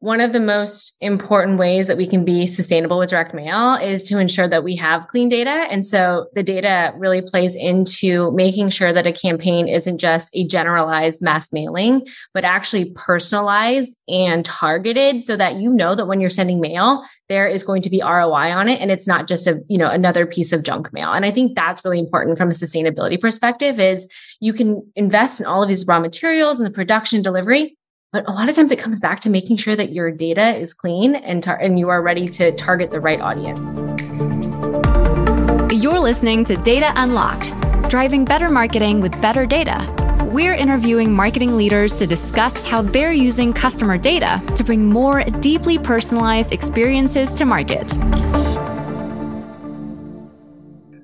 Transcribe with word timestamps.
one 0.00 0.20
of 0.20 0.32
the 0.32 0.40
most 0.40 0.96
important 1.00 1.58
ways 1.58 1.88
that 1.88 1.96
we 1.96 2.06
can 2.06 2.24
be 2.24 2.46
sustainable 2.46 2.98
with 2.98 3.10
direct 3.10 3.34
mail 3.34 3.74
is 3.74 4.04
to 4.04 4.18
ensure 4.18 4.46
that 4.46 4.62
we 4.62 4.76
have 4.76 5.08
clean 5.08 5.28
data. 5.28 5.66
And 5.70 5.84
so 5.84 6.28
the 6.34 6.42
data 6.44 6.92
really 6.96 7.20
plays 7.20 7.56
into 7.56 8.30
making 8.30 8.70
sure 8.70 8.92
that 8.92 9.08
a 9.08 9.12
campaign 9.12 9.66
isn't 9.66 9.98
just 9.98 10.30
a 10.34 10.46
generalized 10.46 11.20
mass 11.20 11.52
mailing, 11.52 12.06
but 12.32 12.44
actually 12.44 12.92
personalized 12.94 13.96
and 14.06 14.44
targeted 14.44 15.22
so 15.22 15.36
that 15.36 15.56
you 15.56 15.70
know 15.70 15.96
that 15.96 16.06
when 16.06 16.20
you're 16.20 16.30
sending 16.30 16.60
mail, 16.60 17.04
there 17.28 17.48
is 17.48 17.64
going 17.64 17.82
to 17.82 17.90
be 17.90 18.00
ROI 18.00 18.52
on 18.52 18.68
it 18.68 18.80
and 18.80 18.92
it's 18.92 19.08
not 19.08 19.26
just 19.26 19.48
a, 19.48 19.60
you 19.68 19.78
know, 19.78 19.90
another 19.90 20.26
piece 20.26 20.52
of 20.52 20.62
junk 20.62 20.92
mail. 20.92 21.12
And 21.12 21.24
I 21.24 21.32
think 21.32 21.56
that's 21.56 21.84
really 21.84 21.98
important 21.98 22.38
from 22.38 22.50
a 22.50 22.54
sustainability 22.54 23.20
perspective 23.20 23.80
is 23.80 24.08
you 24.40 24.52
can 24.52 24.80
invest 24.94 25.40
in 25.40 25.46
all 25.46 25.62
of 25.62 25.68
these 25.68 25.86
raw 25.88 25.98
materials 25.98 26.60
and 26.60 26.66
the 26.66 26.72
production 26.72 27.20
delivery 27.20 27.77
but 28.10 28.26
a 28.26 28.32
lot 28.32 28.48
of 28.48 28.54
times 28.56 28.72
it 28.72 28.78
comes 28.78 28.98
back 28.98 29.20
to 29.20 29.28
making 29.28 29.58
sure 29.58 29.76
that 29.76 29.92
your 29.92 30.10
data 30.10 30.56
is 30.56 30.72
clean 30.72 31.14
and, 31.14 31.42
tar- 31.42 31.58
and 31.58 31.78
you 31.78 31.90
are 31.90 32.00
ready 32.00 32.26
to 32.26 32.52
target 32.52 32.90
the 32.90 33.00
right 33.00 33.20
audience. 33.20 33.60
You're 35.70 36.00
listening 36.00 36.44
to 36.44 36.56
Data 36.56 36.90
Unlocked, 36.96 37.52
driving 37.90 38.24
better 38.24 38.48
marketing 38.48 39.02
with 39.02 39.20
better 39.20 39.44
data. 39.44 39.76
We're 40.32 40.54
interviewing 40.54 41.12
marketing 41.12 41.58
leaders 41.58 41.96
to 41.96 42.06
discuss 42.06 42.64
how 42.64 42.80
they're 42.80 43.12
using 43.12 43.52
customer 43.52 43.98
data 43.98 44.42
to 44.56 44.64
bring 44.64 44.86
more 44.86 45.22
deeply 45.24 45.78
personalized 45.78 46.52
experiences 46.52 47.34
to 47.34 47.44
market. 47.44 47.88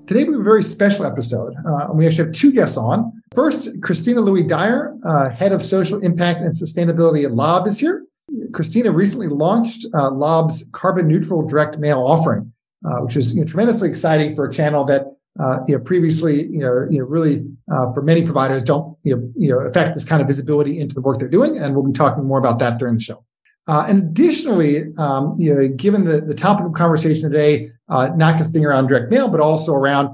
Today 0.07 0.25
we 0.25 0.33
have 0.33 0.41
a 0.41 0.43
very 0.43 0.63
special 0.63 1.05
episode. 1.05 1.55
Uh, 1.67 1.89
we 1.93 2.07
actually 2.07 2.25
have 2.25 2.33
two 2.33 2.53
guests 2.53 2.79
on. 2.79 3.23
First, 3.35 3.83
Christina 3.83 4.21
Louis 4.21 4.45
Dyer, 4.45 4.97
uh, 5.05 5.31
head 5.31 5.53
of 5.53 5.63
social 5.63 5.99
impact 6.01 6.41
and 6.41 6.53
sustainability 6.53 7.25
at 7.25 7.33
Lob, 7.33 7.67
is 7.67 7.79
here. 7.79 8.05
Christina 8.53 8.93
recently 8.93 9.27
launched 9.27 9.87
uh, 9.93 10.11
Lob's 10.11 10.69
carbon 10.73 11.09
neutral 11.09 11.47
direct 11.47 11.79
mail 11.79 11.99
offering, 11.99 12.53
uh, 12.85 13.01
which 13.01 13.17
is 13.17 13.37
you 13.37 13.43
know, 13.43 13.47
tremendously 13.47 13.89
exciting 13.89 14.35
for 14.35 14.47
a 14.47 14.53
channel 14.53 14.85
that 14.85 15.07
uh, 15.41 15.59
you 15.67 15.77
know 15.77 15.83
previously 15.83 16.45
you 16.47 16.61
know 16.61 16.87
you 16.89 17.01
know 17.01 17.05
really 17.05 17.45
uh, 17.73 17.93
for 17.93 18.03
many 18.03 18.23
providers 18.23 18.63
don't 18.63 18.97
you 19.03 19.17
know, 19.17 19.33
you 19.37 19.51
know 19.51 19.59
affect 19.61 19.95
this 19.95 20.05
kind 20.05 20.23
of 20.23 20.29
visibility 20.29 20.79
into 20.79 20.95
the 20.95 21.01
work 21.01 21.19
they're 21.19 21.29
doing, 21.29 21.59
and 21.59 21.75
we'll 21.75 21.85
be 21.85 21.93
talking 21.93 22.25
more 22.25 22.39
about 22.39 22.59
that 22.61 22.79
during 22.79 22.95
the 22.95 23.01
show. 23.01 23.25
Uh, 23.67 23.87
and 23.89 24.03
additionally, 24.03 24.95
um, 24.99 25.35
you 25.39 25.55
know, 25.55 25.69
given 25.69 26.05
the, 26.05 26.21
the 26.21 26.35
topic 26.35 26.67
of 26.67 26.73
conversation 26.75 27.31
today, 27.31 27.71
uh, 27.89 28.11
not 28.15 28.37
just 28.37 28.53
being 28.53 28.65
around 28.65 28.87
direct 28.87 29.11
mail, 29.11 29.29
but 29.29 29.41
also 29.41 29.73
around 29.73 30.09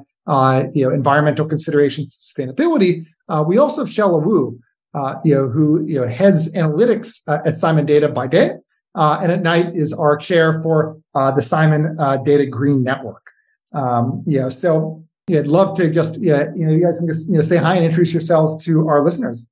you 0.75 0.87
know 0.87 0.91
environmental 0.91 1.47
considerations, 1.47 2.15
sustainability, 2.17 3.05
uh, 3.31 3.43
we 3.47 3.59
also 3.59 3.83
have 3.83 3.89
Shella 3.89 4.23
Wu, 4.23 4.61
uh, 4.95 5.15
you 5.25 5.35
know, 5.35 5.49
who 5.49 5.85
you 5.87 6.01
know 6.01 6.07
heads 6.07 6.53
analytics 6.55 7.23
uh, 7.29 7.39
at 7.47 7.55
Simon 7.55 7.87
Data 7.87 8.09
by 8.09 8.27
day, 8.27 8.53
and 8.95 9.33
at 9.33 9.43
night 9.43 9.75
is 9.75 9.93
our 9.93 10.17
chair 10.17 10.61
for 10.63 10.99
the 11.15 11.41
Simon 11.41 11.97
Data 12.25 12.47
Green 12.47 12.83
Network. 12.83 13.27
Um, 13.73 14.25
so 14.51 15.05
I'd 15.31 15.47
love 15.47 15.77
to 15.77 15.91
just 15.91 16.21
yeah, 16.21 16.47
you 16.57 16.67
know, 16.67 16.73
you 16.73 16.83
guys 16.83 16.99
can 16.99 17.09
just 17.09 17.29
you 17.29 17.37
know 17.37 17.41
say 17.41 17.57
hi 17.57 17.77
and 17.77 17.85
introduce 17.85 18.13
yourselves 18.13 18.63
to 18.65 18.89
our 18.89 19.03
listeners. 19.05 19.49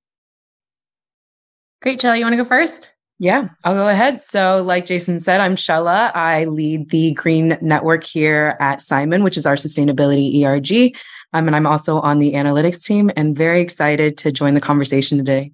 Great, 1.81 2.01
Shella, 2.01 2.19
you 2.19 2.25
want 2.25 2.33
to 2.33 2.37
go 2.37 2.45
first? 2.45 2.91
Yeah, 3.20 3.48
I'll 3.64 3.74
go 3.74 3.88
ahead. 3.88 4.20
So, 4.20 4.62
like 4.62 4.86
Jason 4.86 5.19
said, 5.19 5.41
I'm 5.41 5.56
Shella. 5.56 6.14
I 6.14 6.44
lead 6.44 6.91
the 6.91 7.12
Green 7.14 7.58
Network 7.61 8.05
here 8.05 8.56
at 8.61 8.80
Simon, 8.80 9.24
which 9.24 9.36
is 9.36 9.44
our 9.44 9.56
sustainability 9.56 10.44
ERG. 10.44 10.97
Um, 11.33 11.48
and 11.48 11.56
I'm 11.56 11.66
also 11.66 12.00
on 12.00 12.20
the 12.20 12.34
analytics 12.34 12.83
team 12.83 13.11
and 13.16 13.36
very 13.36 13.61
excited 13.61 14.16
to 14.19 14.30
join 14.30 14.55
the 14.55 14.61
conversation 14.61 15.19
today. 15.19 15.52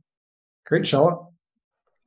Great, 0.67 0.83
Shella. 0.83 1.27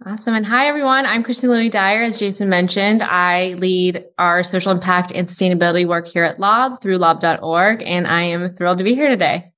Awesome. 0.06 0.36
And 0.36 0.46
hi, 0.46 0.68
everyone. 0.68 1.08
I'm 1.08 1.24
Christina 1.24 1.54
Louis 1.54 1.70
Dyer. 1.70 2.04
As 2.04 2.20
Jason 2.20 2.50
mentioned, 2.50 3.02
I 3.02 3.54
lead 3.54 4.06
our 4.20 4.44
social 4.44 4.72
impact 4.72 5.12
and 5.12 5.28
sustainability 5.28 5.88
work 5.88 6.08
here 6.08 6.24
at 6.24 6.40
Lob 6.40 6.82
through 6.82 7.00
lob.org. 7.00 7.82
And 7.82 8.06
I 8.06 8.22
am 8.22 8.54
thrilled 8.54 8.78
to 8.78 8.84
be 8.84 8.94
here 8.94 9.10
today. 9.10 9.52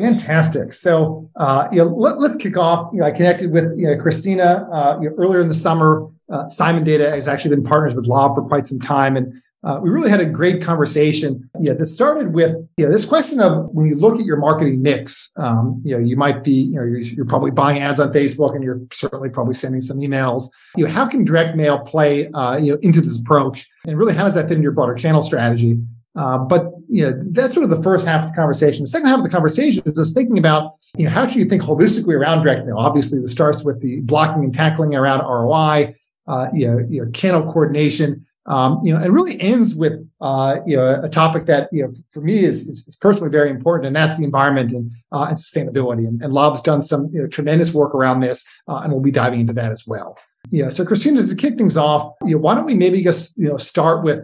Fantastic. 0.00 0.72
So, 0.72 1.30
uh, 1.36 1.68
you 1.70 1.78
know, 1.78 1.84
let, 1.84 2.16
us 2.18 2.36
kick 2.36 2.56
off. 2.56 2.90
You 2.92 3.00
know, 3.00 3.06
I 3.06 3.10
connected 3.10 3.50
with 3.50 3.76
you 3.76 3.86
know, 3.86 4.00
Christina 4.00 4.68
uh, 4.72 4.98
you 5.00 5.10
know, 5.10 5.16
earlier 5.16 5.40
in 5.40 5.48
the 5.48 5.54
summer. 5.54 6.08
Uh, 6.30 6.48
Simon 6.48 6.84
Data 6.84 7.10
has 7.10 7.28
actually 7.28 7.50
been 7.56 7.64
partners 7.64 7.94
with 7.94 8.06
Lob 8.06 8.36
for 8.36 8.42
quite 8.42 8.64
some 8.64 8.78
time, 8.78 9.16
and 9.16 9.34
uh, 9.64 9.78
we 9.82 9.90
really 9.90 10.08
had 10.08 10.20
a 10.20 10.26
great 10.26 10.62
conversation. 10.62 11.50
Yeah, 11.58 11.72
this 11.74 11.92
started 11.92 12.32
with 12.32 12.56
you 12.76 12.86
know, 12.86 12.92
this 12.92 13.04
question 13.04 13.40
of 13.40 13.68
when 13.74 13.86
you 13.86 13.96
look 13.96 14.18
at 14.18 14.24
your 14.24 14.36
marketing 14.36 14.80
mix. 14.80 15.32
Um, 15.36 15.82
you 15.84 15.92
know, 15.92 16.02
you 16.02 16.16
might 16.16 16.44
be 16.44 16.52
you 16.52 16.76
know 16.76 16.84
you're, 16.84 17.00
you're, 17.00 17.26
probably 17.26 17.50
buying 17.50 17.82
ads 17.82 17.98
on 17.98 18.12
Facebook, 18.12 18.54
and 18.54 18.62
you're 18.62 18.80
certainly 18.92 19.28
probably 19.28 19.54
sending 19.54 19.80
some 19.80 19.98
emails. 19.98 20.44
You 20.76 20.86
know, 20.86 20.90
how 20.90 21.06
can 21.06 21.24
direct 21.24 21.56
mail 21.56 21.80
play 21.80 22.30
uh, 22.30 22.56
you 22.56 22.72
know 22.72 22.78
into 22.80 23.00
this 23.00 23.18
approach, 23.18 23.66
and 23.86 23.98
really 23.98 24.14
how 24.14 24.24
does 24.24 24.34
that 24.34 24.44
fit 24.44 24.52
into 24.52 24.62
your 24.62 24.72
broader 24.72 24.94
channel 24.94 25.22
strategy? 25.22 25.78
Uh, 26.16 26.38
but 26.38 26.72
you 26.88 27.04
know, 27.04 27.22
that's 27.30 27.54
sort 27.54 27.64
of 27.64 27.70
the 27.70 27.82
first 27.82 28.06
half 28.06 28.24
of 28.24 28.30
the 28.30 28.36
conversation. 28.36 28.82
The 28.82 28.88
second 28.88 29.08
half 29.08 29.18
of 29.18 29.24
the 29.24 29.30
conversation 29.30 29.82
is 29.86 29.96
just 29.96 30.14
thinking 30.14 30.38
about 30.38 30.74
you 30.96 31.04
know 31.04 31.10
how 31.10 31.26
should 31.26 31.38
you 31.38 31.44
think 31.44 31.62
holistically 31.62 32.14
around 32.14 32.42
direct 32.42 32.66
mail. 32.66 32.78
Obviously, 32.78 33.20
this 33.20 33.32
starts 33.32 33.62
with 33.62 33.80
the 33.80 34.00
blocking 34.00 34.44
and 34.44 34.52
tackling 34.52 34.94
around 34.94 35.20
ROI, 35.20 35.94
uh, 36.26 36.48
you, 36.52 36.66
know, 36.66 36.78
you 36.88 37.04
know, 37.04 37.10
channel 37.12 37.42
coordination, 37.52 38.24
um, 38.46 38.80
you 38.84 38.92
know, 38.92 39.00
and 39.00 39.14
really 39.14 39.40
ends 39.40 39.74
with 39.74 40.04
uh, 40.20 40.56
you 40.66 40.76
know 40.76 41.00
a 41.02 41.08
topic 41.08 41.46
that 41.46 41.68
you 41.72 41.84
know 41.84 41.92
for 42.10 42.20
me 42.20 42.44
is, 42.44 42.68
is, 42.68 42.88
is 42.88 42.96
personally 42.96 43.30
very 43.30 43.50
important, 43.50 43.86
and 43.86 43.94
that's 43.94 44.18
the 44.18 44.24
environment 44.24 44.72
and 44.72 44.90
uh, 45.12 45.26
and 45.28 45.36
sustainability. 45.36 46.08
And, 46.08 46.20
and 46.22 46.32
Lob's 46.32 46.60
done 46.60 46.82
some 46.82 47.08
you 47.12 47.22
know, 47.22 47.28
tremendous 47.28 47.72
work 47.72 47.94
around 47.94 48.20
this, 48.20 48.44
uh, 48.66 48.80
and 48.82 48.92
we'll 48.92 49.02
be 49.02 49.12
diving 49.12 49.40
into 49.40 49.52
that 49.52 49.70
as 49.70 49.86
well. 49.86 50.18
Yeah. 50.50 50.70
So, 50.70 50.84
Christina, 50.84 51.26
to 51.26 51.34
kick 51.34 51.56
things 51.56 51.76
off, 51.76 52.14
you 52.24 52.32
know, 52.32 52.38
why 52.38 52.54
don't 52.54 52.64
we 52.64 52.74
maybe 52.74 53.02
just 53.02 53.36
you 53.36 53.48
know 53.48 53.56
start 53.56 54.02
with 54.02 54.20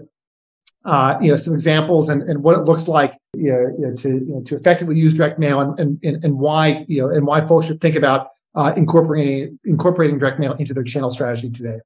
uh, 0.86 1.18
you 1.20 1.30
know, 1.30 1.36
some 1.36 1.52
examples 1.52 2.08
and, 2.08 2.22
and 2.22 2.42
what 2.42 2.56
it 2.56 2.62
looks 2.62 2.86
like, 2.86 3.18
you 3.34 3.52
know, 3.52 3.74
you 3.78 3.86
know 3.86 3.94
to 3.96 4.08
you 4.08 4.34
know, 4.34 4.42
to 4.42 4.54
effectively 4.54 4.96
use 4.96 5.12
direct 5.14 5.38
mail 5.38 5.60
and, 5.60 5.78
and 6.02 6.24
and 6.24 6.38
why 6.38 6.84
you 6.88 7.02
know 7.02 7.10
and 7.10 7.26
why 7.26 7.46
folks 7.46 7.66
should 7.66 7.80
think 7.80 7.96
about 7.96 8.28
uh, 8.54 8.72
incorporating 8.76 9.58
incorporating 9.64 10.18
direct 10.18 10.38
mail 10.38 10.54
into 10.54 10.72
their 10.72 10.84
channel 10.84 11.10
strategy 11.10 11.50
today. 11.50 11.78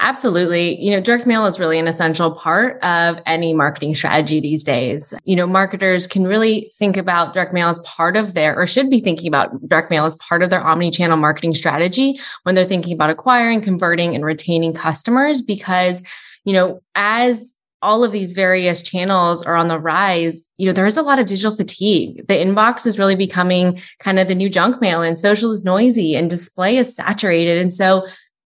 Absolutely. 0.00 0.76
You 0.82 0.90
know, 0.90 1.00
direct 1.00 1.24
mail 1.24 1.46
is 1.46 1.60
really 1.60 1.78
an 1.78 1.86
essential 1.86 2.32
part 2.32 2.82
of 2.82 3.20
any 3.26 3.54
marketing 3.54 3.94
strategy 3.94 4.40
these 4.40 4.64
days. 4.64 5.14
You 5.24 5.36
know, 5.36 5.46
marketers 5.46 6.08
can 6.08 6.26
really 6.26 6.68
think 6.76 6.96
about 6.96 7.32
direct 7.32 7.54
mail 7.54 7.68
as 7.68 7.78
part 7.80 8.16
of 8.16 8.34
their, 8.34 8.58
or 8.58 8.66
should 8.66 8.90
be 8.90 8.98
thinking 8.98 9.28
about 9.28 9.68
direct 9.68 9.90
mail 9.90 10.04
as 10.04 10.16
part 10.16 10.42
of 10.42 10.50
their 10.50 10.60
omni 10.60 10.90
channel 10.90 11.16
marketing 11.16 11.54
strategy 11.54 12.18
when 12.42 12.56
they're 12.56 12.64
thinking 12.64 12.92
about 12.92 13.10
acquiring, 13.10 13.60
converting, 13.60 14.16
and 14.16 14.24
retaining 14.24 14.72
customers 14.72 15.40
because, 15.40 16.02
you 16.42 16.52
know, 16.52 16.80
as 16.96 17.53
all 17.84 18.02
of 18.02 18.12
these 18.12 18.32
various 18.32 18.82
channels 18.82 19.42
are 19.42 19.54
on 19.54 19.68
the 19.68 19.78
rise, 19.78 20.48
you 20.56 20.66
know, 20.66 20.72
there 20.72 20.86
is 20.86 20.96
a 20.96 21.02
lot 21.02 21.18
of 21.18 21.26
digital 21.26 21.54
fatigue. 21.54 22.26
The 22.26 22.34
inbox 22.34 22.86
is 22.86 22.98
really 22.98 23.14
becoming 23.14 23.80
kind 24.00 24.18
of 24.18 24.26
the 24.26 24.34
new 24.34 24.48
junk 24.48 24.80
mail 24.80 25.02
and 25.02 25.16
social 25.16 25.52
is 25.52 25.64
noisy 25.64 26.16
and 26.16 26.30
display 26.30 26.78
is 26.78 26.96
saturated. 26.96 27.58
And 27.58 27.72
so 27.72 28.06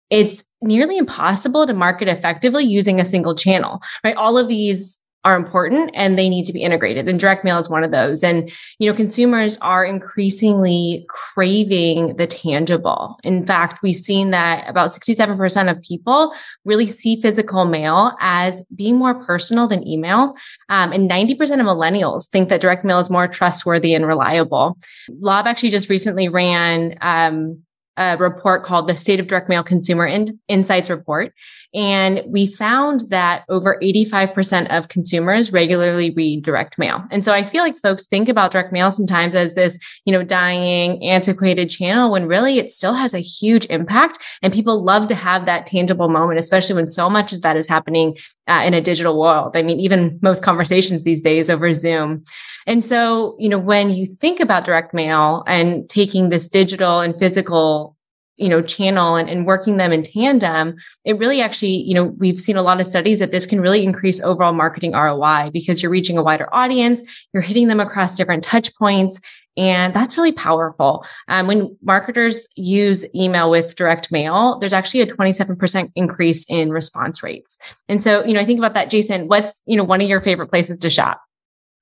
it's 0.09 0.43
nearly 0.61 0.97
impossible 0.97 1.67
to 1.67 1.73
market 1.73 2.07
effectively 2.07 2.65
using 2.65 2.99
a 2.99 3.05
single 3.05 3.35
channel, 3.35 3.79
right? 4.03 4.15
All 4.15 4.37
of 4.37 4.47
these 4.47 5.03
are 5.27 5.35
important 5.35 5.91
and 5.93 6.17
they 6.17 6.29
need 6.29 6.45
to 6.45 6.53
be 6.53 6.63
integrated 6.63 7.09
and 7.09 7.19
direct 7.19 7.43
mail 7.43 7.57
is 7.57 7.69
one 7.69 7.83
of 7.83 7.91
those. 7.91 8.23
And 8.23 8.49
you 8.79 8.89
know 8.89 8.95
consumers 8.95 9.57
are 9.57 9.83
increasingly 9.83 11.05
craving 11.09 12.15
the 12.15 12.25
tangible. 12.25 13.19
In 13.23 13.45
fact 13.45 13.83
we've 13.83 13.93
seen 13.93 14.31
that 14.31 14.67
about 14.69 14.91
67% 14.91 15.69
of 15.69 15.81
people 15.81 16.33
really 16.63 16.85
see 16.85 17.19
physical 17.19 17.65
mail 17.65 18.15
as 18.21 18.63
being 18.73 18.95
more 18.95 19.25
personal 19.25 19.67
than 19.67 19.85
email. 19.85 20.33
Um, 20.69 20.93
and 20.93 21.11
90% 21.11 21.33
of 21.33 21.65
millennials 21.65 22.29
think 22.29 22.47
that 22.47 22.61
direct 22.61 22.85
mail 22.85 22.99
is 22.99 23.09
more 23.09 23.27
trustworthy 23.27 23.93
and 23.93 24.07
reliable. 24.07 24.77
Lob 25.19 25.45
actually 25.45 25.71
just 25.71 25.89
recently 25.89 26.29
ran 26.29 26.97
um, 27.01 27.61
a 27.97 28.15
report 28.17 28.63
called 28.63 28.87
the 28.87 28.95
State 28.95 29.19
of 29.19 29.27
Direct 29.27 29.49
Mail 29.49 29.63
Consumer 29.63 30.05
In- 30.05 30.39
Insights 30.47 30.89
Report. 30.89 31.33
And 31.73 32.21
we 32.27 32.47
found 32.47 33.01
that 33.09 33.43
over 33.49 33.77
85% 33.83 34.75
of 34.75 34.87
consumers 34.87 35.51
regularly 35.51 36.11
read 36.11 36.43
direct 36.43 36.79
mail. 36.79 37.03
And 37.11 37.25
so 37.25 37.33
I 37.33 37.43
feel 37.43 37.63
like 37.63 37.77
folks 37.77 38.05
think 38.05 38.29
about 38.29 38.51
direct 38.51 38.71
mail 38.71 38.91
sometimes 38.91 39.35
as 39.35 39.53
this, 39.53 39.77
you 40.05 40.13
know, 40.13 40.23
dying, 40.23 41.03
antiquated 41.03 41.69
channel 41.69 42.11
when 42.11 42.27
really 42.27 42.57
it 42.57 42.69
still 42.69 42.93
has 42.93 43.13
a 43.13 43.19
huge 43.19 43.65
impact. 43.65 44.19
And 44.41 44.53
people 44.53 44.83
love 44.83 45.07
to 45.09 45.15
have 45.15 45.45
that 45.45 45.65
tangible 45.65 46.09
moment, 46.09 46.39
especially 46.39 46.75
when 46.75 46.87
so 46.87 47.09
much 47.09 47.33
of 47.33 47.41
that 47.41 47.57
is 47.57 47.67
happening 47.67 48.15
uh, 48.47 48.63
in 48.65 48.73
a 48.73 48.81
digital 48.81 49.19
world. 49.19 49.55
I 49.55 49.61
mean, 49.61 49.79
even 49.79 50.19
most 50.21 50.43
conversations 50.43 51.03
these 51.03 51.21
days 51.21 51.49
over 51.49 51.73
Zoom. 51.73 52.23
And 52.65 52.83
so, 52.83 53.35
you 53.39 53.49
know, 53.49 53.57
when 53.57 53.89
you 53.89 54.05
think 54.05 54.39
about 54.39 54.65
direct 54.65 54.93
mail 54.93 55.43
and 55.47 55.87
taking 55.89 56.29
this 56.29 56.47
digital 56.47 56.99
and 56.99 57.17
physical 57.17 57.95
you 58.37 58.47
know 58.47 58.61
channel 58.61 59.15
and, 59.15 59.29
and 59.29 59.47
working 59.47 59.77
them 59.77 59.91
in 59.91 60.03
tandem 60.03 60.75
it 61.05 61.17
really 61.17 61.41
actually 61.41 61.75
you 61.75 61.95
know 61.95 62.13
we've 62.19 62.39
seen 62.39 62.55
a 62.55 62.61
lot 62.61 62.79
of 62.79 62.85
studies 62.85 63.17
that 63.17 63.31
this 63.31 63.47
can 63.47 63.59
really 63.59 63.83
increase 63.83 64.21
overall 64.21 64.53
marketing 64.53 64.93
roi 64.93 65.49
because 65.51 65.81
you're 65.81 65.91
reaching 65.91 66.17
a 66.19 66.23
wider 66.23 66.47
audience 66.53 67.01
you're 67.33 67.41
hitting 67.41 67.67
them 67.67 67.79
across 67.79 68.15
different 68.15 68.43
touch 68.43 68.73
points 68.75 69.19
And 69.57 69.93
that's 69.93 70.15
really 70.15 70.31
powerful. 70.31 71.05
Um, 71.27 71.47
when 71.47 71.75
marketers 71.81 72.47
use 72.55 73.05
email 73.15 73.49
with 73.49 73.75
direct 73.75 74.11
mail, 74.11 74.59
there's 74.59 74.73
actually 74.73 75.01
a 75.01 75.07
27% 75.07 75.91
increase 75.95 76.45
in 76.47 76.71
response 76.71 77.23
rates. 77.23 77.57
And 77.89 78.03
so, 78.03 78.23
you 78.23 78.33
know, 78.33 78.39
I 78.39 78.45
think 78.45 78.59
about 78.59 78.75
that, 78.75 78.91
Jason, 78.91 79.27
what's, 79.27 79.61
you 79.65 79.75
know, 79.75 79.83
one 79.83 80.01
of 80.01 80.07
your 80.07 80.21
favorite 80.21 80.47
places 80.47 80.77
to 80.79 80.89
shop? 80.89 81.21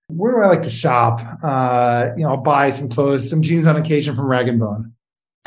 Where 0.07 0.33
do 0.33 0.42
I 0.42 0.48
like 0.48 0.62
to 0.62 0.72
shop? 0.72 1.22
Uh, 1.44 2.12
you 2.16 2.24
know, 2.24 2.30
I'll 2.30 2.38
buy 2.38 2.69
some 2.69 2.88
clothes, 2.88 3.30
some 3.30 3.42
jeans 3.42 3.66
on 3.66 3.75
occasion 3.75 4.16
from 4.16 4.25
Rag 4.25 4.48
and 4.48 4.60
Bone. 4.60 4.94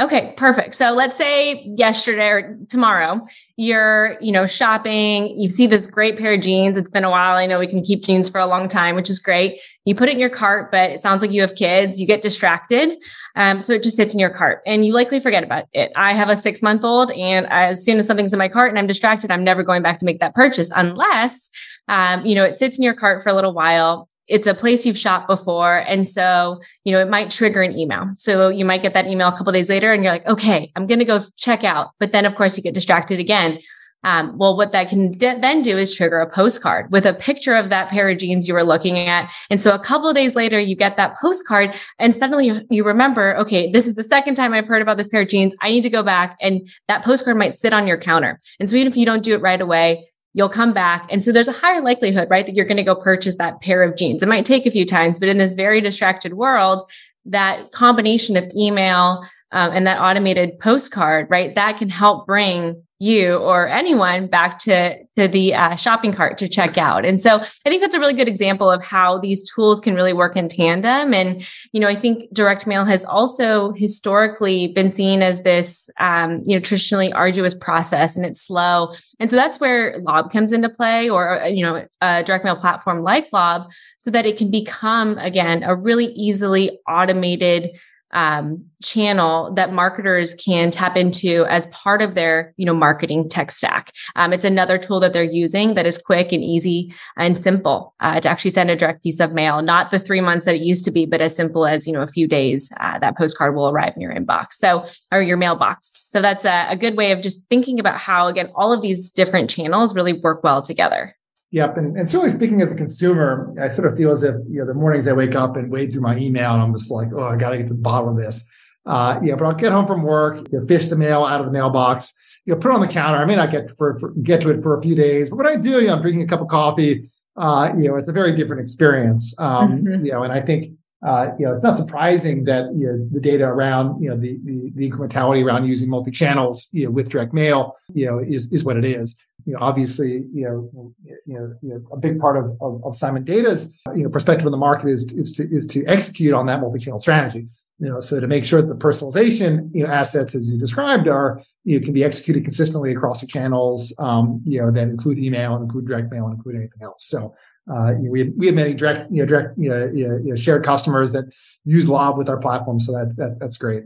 Okay, 0.01 0.33
perfect. 0.37 0.77
So 0.77 0.93
let's 0.93 1.17
say 1.17 1.65
yesterday 1.65 2.29
or 2.29 2.57
tomorrow, 2.69 3.21
you're, 3.57 4.17
you 4.21 4.31
know, 4.31 4.47
shopping, 4.47 5.37
you 5.37 5.49
see 5.49 5.67
this 5.67 5.89
great 5.89 6.17
pair 6.17 6.35
of 6.35 6.41
jeans. 6.41 6.77
It's 6.77 6.89
been 6.89 7.03
a 7.03 7.11
while. 7.11 7.35
I 7.35 7.47
know 7.47 7.59
we 7.59 7.67
can 7.67 7.83
keep 7.83 8.05
jeans 8.05 8.31
for 8.31 8.39
a 8.39 8.47
long 8.47 8.69
time, 8.69 8.95
which 8.95 9.11
is 9.11 9.19
great. 9.19 9.61
You 9.87 9.97
put 9.97 10.09
it 10.09 10.13
in 10.13 10.21
your 10.21 10.31
cart, 10.31 10.71
but 10.71 10.93
it 10.93 11.03
sounds 11.03 11.21
like 11.21 11.33
you 11.33 11.41
have 11.41 11.57
kids. 11.57 12.01
You 12.01 12.07
get 12.07 12.23
distracted. 12.23 12.97
Um, 13.35 13.61
so 13.61 13.73
it 13.73 13.83
just 13.83 13.97
sits 13.97 14.15
in 14.15 14.21
your 14.21 14.31
cart 14.31 14.63
and 14.67 14.87
you 14.87 14.93
likely 14.93 15.19
forget 15.19 15.43
about 15.43 15.65
it. 15.73 15.91
I 15.97 16.13
have 16.13 16.31
a 16.31 16.37
six 16.37 16.63
month 16.63 16.85
old 16.85 17.11
and 17.11 17.49
as 17.51 17.85
soon 17.85 17.99
as 17.99 18.07
something's 18.07 18.33
in 18.33 18.39
my 18.39 18.49
cart 18.49 18.71
and 18.71 18.79
I'm 18.79 18.87
distracted, 18.87 19.33
I'm 19.33 19.43
never 19.43 19.65
going 19.65 19.83
back 19.83 19.99
to 19.99 20.07
make 20.07 20.21
that 20.21 20.33
purchase 20.33 20.71
unless, 20.77 21.51
um, 21.89 22.25
you 22.25 22.37
know, 22.37 22.45
it 22.45 22.57
sits 22.57 22.79
in 22.79 22.85
your 22.85 22.95
cart 22.95 23.25
for 23.25 23.31
a 23.31 23.35
little 23.35 23.53
while 23.53 24.09
it's 24.29 24.47
a 24.47 24.55
place 24.55 24.85
you've 24.85 24.99
shopped 24.99 25.27
before. 25.27 25.85
And 25.87 26.09
so, 26.09 26.61
you 26.85 26.93
know, 26.93 27.01
it 27.01 27.09
might 27.09 27.31
trigger 27.31 27.63
an 27.63 27.77
email. 27.79 28.11
So 28.15 28.49
you 28.49 28.65
might 28.65 28.83
get 28.83 28.95
that 28.95 29.07
email 29.07 29.29
a 29.29 29.37
couple 29.37 29.53
days 29.53 29.69
later 29.69 29.93
and 29.93 30.05
you're 30.05 30.13
like, 30.13 30.27
okay, 30.27 30.71
I'm 30.77 30.87
going 30.87 30.99
to 30.99 31.05
go 31.05 31.21
check 31.37 31.65
out. 31.65 31.91
But 31.99 32.11
then 32.11 32.25
of 32.25 32.35
course 32.35 32.57
you 32.57 32.63
get 32.63 32.75
distracted 32.75 33.19
again. 33.19 33.59
Um, 34.05 34.39
well, 34.39 34.57
what 34.57 34.71
that 34.73 34.89
can 34.89 35.11
then 35.19 35.61
do 35.61 35.77
is 35.77 35.95
trigger 35.95 36.21
a 36.21 36.31
postcard 36.31 36.93
with 36.93 37.05
a 37.05 37.15
picture 37.15 37.57
of 37.57 37.69
that 37.71 37.89
pair 37.89 38.09
of 38.09 38.19
jeans 38.19 38.47
you 38.47 38.55
were 38.55 38.63
looking 38.63 38.97
at. 38.97 39.29
And 39.51 39.61
so 39.61 39.75
a 39.75 39.79
couple 39.79 40.13
days 40.13 40.37
later, 40.37 40.59
you 40.59 40.77
get 40.77 40.97
that 40.97 41.17
postcard 41.17 41.75
and 41.99 42.17
suddenly 42.17 42.63
you 42.71 42.85
remember, 42.85 43.37
okay, 43.39 43.71
this 43.71 43.89
is 43.89 43.97
the 43.97 44.05
second 44.05 44.37
time 44.37 44.55
I've 44.55 44.69
heard 44.69 44.83
about 44.83 44.99
this 44.99 45.09
pair 45.09 45.23
of 45.23 45.29
jeans. 45.29 45.55
I 45.61 45.71
need 45.71 45.83
to 45.83 45.91
go 45.91 46.05
back 46.05 46.37
and 46.41 46.69
that 46.87 47.05
postcard 47.05 47.37
might 47.37 47.57
sit 47.57 47.73
on 47.73 47.89
your 47.89 47.99
counter. 47.99 48.39
And 48.61 48.71
so 48.71 48.77
even 48.77 48.87
if 48.87 48.97
you 48.97 49.05
don't 49.05 49.25
do 49.25 49.35
it 49.35 49.41
right 49.41 49.61
away, 49.61 50.07
you'll 50.35 50.49
come 50.49 50.73
back. 50.73 51.07
And 51.11 51.23
so 51.23 51.33
there's 51.33 51.49
a 51.49 51.53
higher 51.53 51.83
likelihood, 51.83 52.29
right, 52.31 52.47
that 52.47 52.55
you're 52.55 52.67
going 52.67 52.77
to 52.77 52.83
go 52.83 52.95
purchase 52.95 53.37
that 53.37 53.61
pair 53.61 53.83
of 53.83 53.97
jeans. 53.97 54.23
It 54.23 54.29
might 54.29 54.45
take 54.45 54.67
a 54.67 54.71
few 54.71 54.85
times, 54.85 55.19
but 55.19 55.29
in 55.29 55.39
this 55.39 55.55
very 55.55 55.81
distracted 55.81 56.35
world, 56.35 56.83
that 57.25 57.73
combination 57.73 58.37
of 58.37 58.51
email 58.57 59.25
um, 59.53 59.73
and 59.73 59.87
that 59.87 60.01
automated 60.01 60.59
postcard, 60.61 61.27
right, 61.31 61.55
that 61.55 61.79
can 61.79 61.89
help 61.89 62.27
bring 62.27 62.83
you 63.01 63.37
or 63.37 63.69
anyone 63.69 64.27
back 64.27 64.59
to 64.59 64.99
to 65.17 65.29
the 65.29 65.55
uh, 65.55 65.77
shopping 65.77 66.13
cart 66.13 66.37
to 66.39 66.49
check 66.49 66.77
out. 66.77 67.05
And 67.05 67.21
so 67.21 67.37
i 67.37 67.69
think 67.69 67.81
that's 67.81 67.95
a 67.95 68.01
really 68.01 68.13
good 68.13 68.29
example 68.29 68.71
of 68.71 68.85
how 68.85 69.19
these 69.19 69.49
tools 69.53 69.81
can 69.81 69.95
really 69.95 70.13
work 70.13 70.37
in 70.37 70.49
tandem. 70.49 71.15
And 71.15 71.47
you 71.73 71.81
know 71.81 71.87
i 71.89 71.95
think 71.95 72.33
direct 72.33 72.67
mail 72.67 72.85
has 72.85 73.05
also 73.05 73.73
historically 73.73 74.69
been 74.69 74.91
seen 74.91 75.23
as 75.23 75.43
this 75.43 75.89
um, 76.01 76.43
you 76.45 76.55
know 76.55 76.61
traditionally 76.61 77.13
arduous 77.13 77.55
process 77.55 78.17
and 78.17 78.27
it's 78.27 78.41
slow. 78.41 78.93
And 79.21 79.31
so 79.31 79.37
that's 79.37 79.61
where 79.61 79.99
lob 80.01 80.33
comes 80.33 80.53
into 80.53 80.69
play 80.69 81.09
or 81.09 81.43
uh, 81.43 81.47
you 81.47 81.65
know 81.65 81.87
a 82.01 82.25
direct 82.25 82.45
mail 82.45 82.57
platform 82.57 83.03
like 83.03 83.29
lob 83.33 83.71
so 83.99 84.11
that 84.11 84.27
it 84.27 84.37
can 84.39 84.51
become 84.51 85.19
again 85.19 85.63
a 85.63 85.75
really 85.77 86.07
easily 86.07 86.81
automated 86.89 87.71
um, 88.13 88.65
channel 88.83 89.53
that 89.55 89.73
marketers 89.73 90.35
can 90.35 90.71
tap 90.71 90.97
into 90.97 91.45
as 91.47 91.67
part 91.69 92.01
of 92.01 92.15
their 92.15 92.55
you 92.57 92.65
know 92.65 92.75
marketing 92.75 93.29
tech 93.29 93.51
stack. 93.51 93.93
Um, 94.17 94.33
it's 94.33 94.45
another 94.45 94.79
tool 94.79 95.01
that 95.01 95.13
they're 95.13 95.23
using 95.23 95.75
that 95.75 95.87
is 95.87 95.99
quick 95.99 96.33
and 96.33 96.43
easy 96.43 96.93
and 97.17 97.43
simple 97.43 97.95
uh, 98.01 98.21
to 98.21 98.29
actually 98.29 98.53
send 98.53 98.71
a 98.71 98.77
direct 98.77 99.03
piece 99.03 99.21
of 99.21 99.33
mail. 99.33 99.63
Not 99.63 99.91
the 99.91 99.99
three 99.99 100.21
months 100.21 100.47
that 100.47 100.55
it 100.55 100.63
used 100.63 100.85
to 100.87 100.91
be 100.91 101.07
but 101.07 101.21
as 101.21 101.35
simple 101.35 101.67
as 101.67 101.87
you 101.87 101.93
know 101.93 102.03
a 102.03 102.07
few 102.07 102.27
days 102.27 102.73
uh, 102.81 102.99
that 103.01 103.17
postcard 103.17 103.55
will 103.55 103.69
arrive 103.69 103.93
in 103.97 104.03
your 104.03 104.15
inbox. 104.15 104.53
So 104.53 104.85
or 105.13 105.23
your 105.23 105.37
mailbox. 105.37 106.07
So 106.09 106.23
that's 106.23 106.45
a, 106.45 106.67
a 106.71 106.77
good 106.77 106.97
way 106.97 107.13
of 107.13 107.21
just 107.21 107.49
thinking 107.49 107.79
about 107.81 107.99
how 107.99 108.29
again 108.29 108.51
all 108.55 108.73
of 108.73 108.83
these 108.83 109.11
different 109.11 109.51
channels 109.51 109.95
really 109.95 110.15
work 110.15 110.43
well 110.43 110.63
together 110.63 111.15
Yep. 111.51 111.79
And, 111.79 111.97
and 111.97 112.09
certainly 112.09 112.31
speaking 112.31 112.61
as 112.61 112.73
a 112.73 112.77
consumer, 112.77 113.55
I 113.61 113.69
sort 113.69 113.91
of 113.91 113.97
feel 113.97 114.11
as 114.11 114.23
if, 114.23 114.35
you 114.49 114.61
know, 114.61 114.67
the 114.67 114.75
mornings 114.75 115.09
I 115.09 115.15
wake 115.15 115.35
up 115.35 115.57
and 115.57 115.71
wade 115.71 115.93
through 115.93 116.03
my 116.03 116.17
email 116.17 116.53
and 116.53 116.63
I'm 116.63 116.75
just 116.75 116.91
like, 116.91 117.09
oh, 117.15 117.25
I 117.25 117.37
got 117.37 117.51
to 117.51 117.57
get 117.57 117.69
to 117.69 117.75
the 117.75 117.81
bottom 117.81 118.09
of 118.09 118.17
this. 118.23 118.47
Uh, 118.85 119.19
yeah, 119.23 119.35
but 119.35 119.45
I'll 119.47 119.55
get 119.55 119.73
home 119.73 119.87
from 119.87 120.03
work, 120.03 120.39
you 120.51 120.61
know, 120.61 120.67
fish 120.67 120.87
the 120.87 120.97
mail 120.97 121.25
out 121.25 121.41
of 121.41 121.47
the 121.47 121.53
mailbox, 121.53 122.13
you 122.45 122.55
know, 122.55 122.61
put 122.61 122.71
it 122.71 122.75
on 122.75 122.81
the 122.81 122.89
counter. 122.89 123.19
I 123.19 123.25
may 123.25 123.37
not 123.37 123.51
get 123.51 123.77
for, 123.79 123.99
for, 123.99 124.11
get 124.23 124.43
to 124.43 124.51
it 124.51 124.63
for 124.63 124.79
a 124.79 124.83
few 124.83 124.95
days, 124.95 125.31
but 125.31 125.37
when 125.37 125.47
I 125.47 125.57
do, 125.57 125.81
you 125.81 125.87
know, 125.87 125.95
I'm 125.95 126.03
drinking 126.03 126.23
a 126.23 126.27
cup 126.27 126.41
of 126.41 126.49
coffee. 126.49 127.09
Uh, 127.37 127.73
you 127.77 127.89
know, 127.89 127.97
it's 127.97 128.09
a 128.09 128.13
very 128.13 128.35
different 128.35 128.61
experience. 128.61 129.39
Um, 129.39 129.85
mm-hmm. 129.85 130.05
you 130.05 130.13
know, 130.13 130.25
and 130.25 130.33
I 130.33 130.41
think 130.41 130.73
uh, 131.07 131.29
you 131.39 131.47
know, 131.47 131.55
it's 131.55 131.63
not 131.63 131.77
surprising 131.77 132.45
that 132.45 132.75
you 132.75 132.87
know, 132.87 133.09
the 133.13 133.21
data 133.21 133.45
around 133.45 134.03
you 134.03 134.11
know 134.11 134.17
the, 134.17 134.39
the, 134.45 134.73
the 134.75 134.91
incrementality 134.91 135.45
around 135.45 135.67
using 135.67 135.89
multi 135.89 136.11
channels 136.11 136.69
you 136.73 136.85
know, 136.85 136.91
with 136.91 137.09
direct 137.09 137.33
mail 137.33 137.77
you 137.95 138.05
know 138.07 138.19
is 138.19 138.53
is 138.53 138.65
what 138.65 138.77
it 138.77 138.85
is. 138.85 139.17
You 139.45 139.55
know, 139.55 139.61
obviously, 139.61 140.25
you 140.35 140.45
know, 140.45 140.93
you 141.05 141.35
know, 141.39 141.55
you 141.63 141.69
know 141.71 141.85
a 141.93 141.97
big 141.97 142.19
part 142.19 142.37
of, 142.37 142.57
of, 142.61 142.85
of 142.85 142.97
Simon 142.97 143.25
Data's 143.25 143.73
you 143.95 144.03
know 144.03 144.09
perspective 144.09 144.47
on 144.47 144.51
the 144.51 144.59
market 144.59 144.89
is 144.89 145.13
is 145.13 145.31
to 145.33 145.49
is 145.49 145.67
to 145.67 145.87
execute 145.87 146.35
on 146.35 146.47
that 146.47 146.61
multi 146.61 146.81
channel 146.81 146.99
strategy. 146.99 147.47
You 147.81 147.91
know, 147.91 148.01
so 148.01 148.19
to 148.19 148.27
make 148.27 148.45
sure 148.45 148.61
that 148.61 148.67
the 148.67 148.75
personalization 148.75 149.71
you 149.73 149.85
know 149.85 149.91
assets 149.91 150.35
as 150.35 150.51
you 150.51 150.59
described 150.59 151.07
are 151.07 151.41
you 151.63 151.79
know, 151.79 151.85
can 151.85 151.95
be 151.95 152.03
executed 152.03 152.43
consistently 152.43 152.91
across 152.91 153.21
the 153.21 153.29
channels. 153.29 153.95
Um, 154.01 154.43
you 154.45 154.61
know, 154.61 154.73
that 154.73 154.89
include 154.89 155.19
email 155.19 155.55
and 155.55 155.63
include 155.63 155.87
direct 155.87 156.11
mail 156.11 156.27
and 156.27 156.35
include 156.35 156.57
anything 156.57 156.83
else. 156.83 157.05
So 157.05 157.37
uh, 157.71 157.95
we 157.99 158.21
have, 158.21 158.29
we 158.37 158.47
have 158.47 158.55
many 158.55 158.75
direct, 158.75 159.11
you 159.11 159.23
know, 159.23 159.27
direct, 159.27 159.59
you 159.59 159.69
know, 159.69 159.87
you 159.87 160.31
know, 160.31 160.37
shared 160.37 160.65
customers 160.65 161.13
that 161.13 161.25
use 161.65 161.89
Lob 161.89 162.17
with 162.17 162.29
our 162.29 162.39
platform. 162.39 162.81
So 162.81 162.93
that, 162.93 163.17
that 163.17 163.39
that's 163.39 163.57
great. 163.57 163.85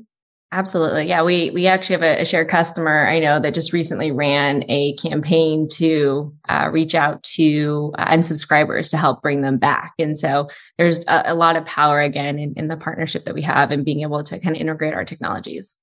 Absolutely. 0.53 1.07
Yeah. 1.07 1.23
We, 1.23 1.51
we 1.51 1.67
actually 1.67 1.95
have 1.95 2.03
a, 2.03 2.21
a, 2.21 2.25
shared 2.27 2.49
customer 2.49 3.09
I 3.09 3.19
know 3.21 3.41
that 3.41 3.55
just 3.55 3.73
recently 3.73 4.11
ran 4.11 4.65
a 4.69 4.93
campaign 4.97 5.67
to 5.77 6.35
uh, 6.47 6.69
reach 6.71 6.95
out 6.95 7.23
to 7.23 7.91
uh, 7.97 8.15
unsubscribers 8.15 8.91
to 8.91 8.99
help 8.99 9.23
bring 9.23 9.41
them 9.41 9.57
back. 9.57 9.95
And 9.99 10.19
so 10.19 10.49
there's 10.77 11.07
a, 11.07 11.23
a 11.27 11.35
lot 11.35 11.57
of 11.57 11.65
power 11.65 12.01
again 12.03 12.39
in, 12.39 12.53
in 12.55 12.69
the 12.69 12.77
partnership 12.77 13.25
that 13.25 13.33
we 13.33 13.41
have 13.41 13.71
and 13.71 13.83
being 13.83 14.01
able 14.03 14.23
to 14.25 14.39
kind 14.41 14.55
of 14.55 14.61
integrate 14.61 14.93
our 14.93 15.07
technologies. 15.07 15.79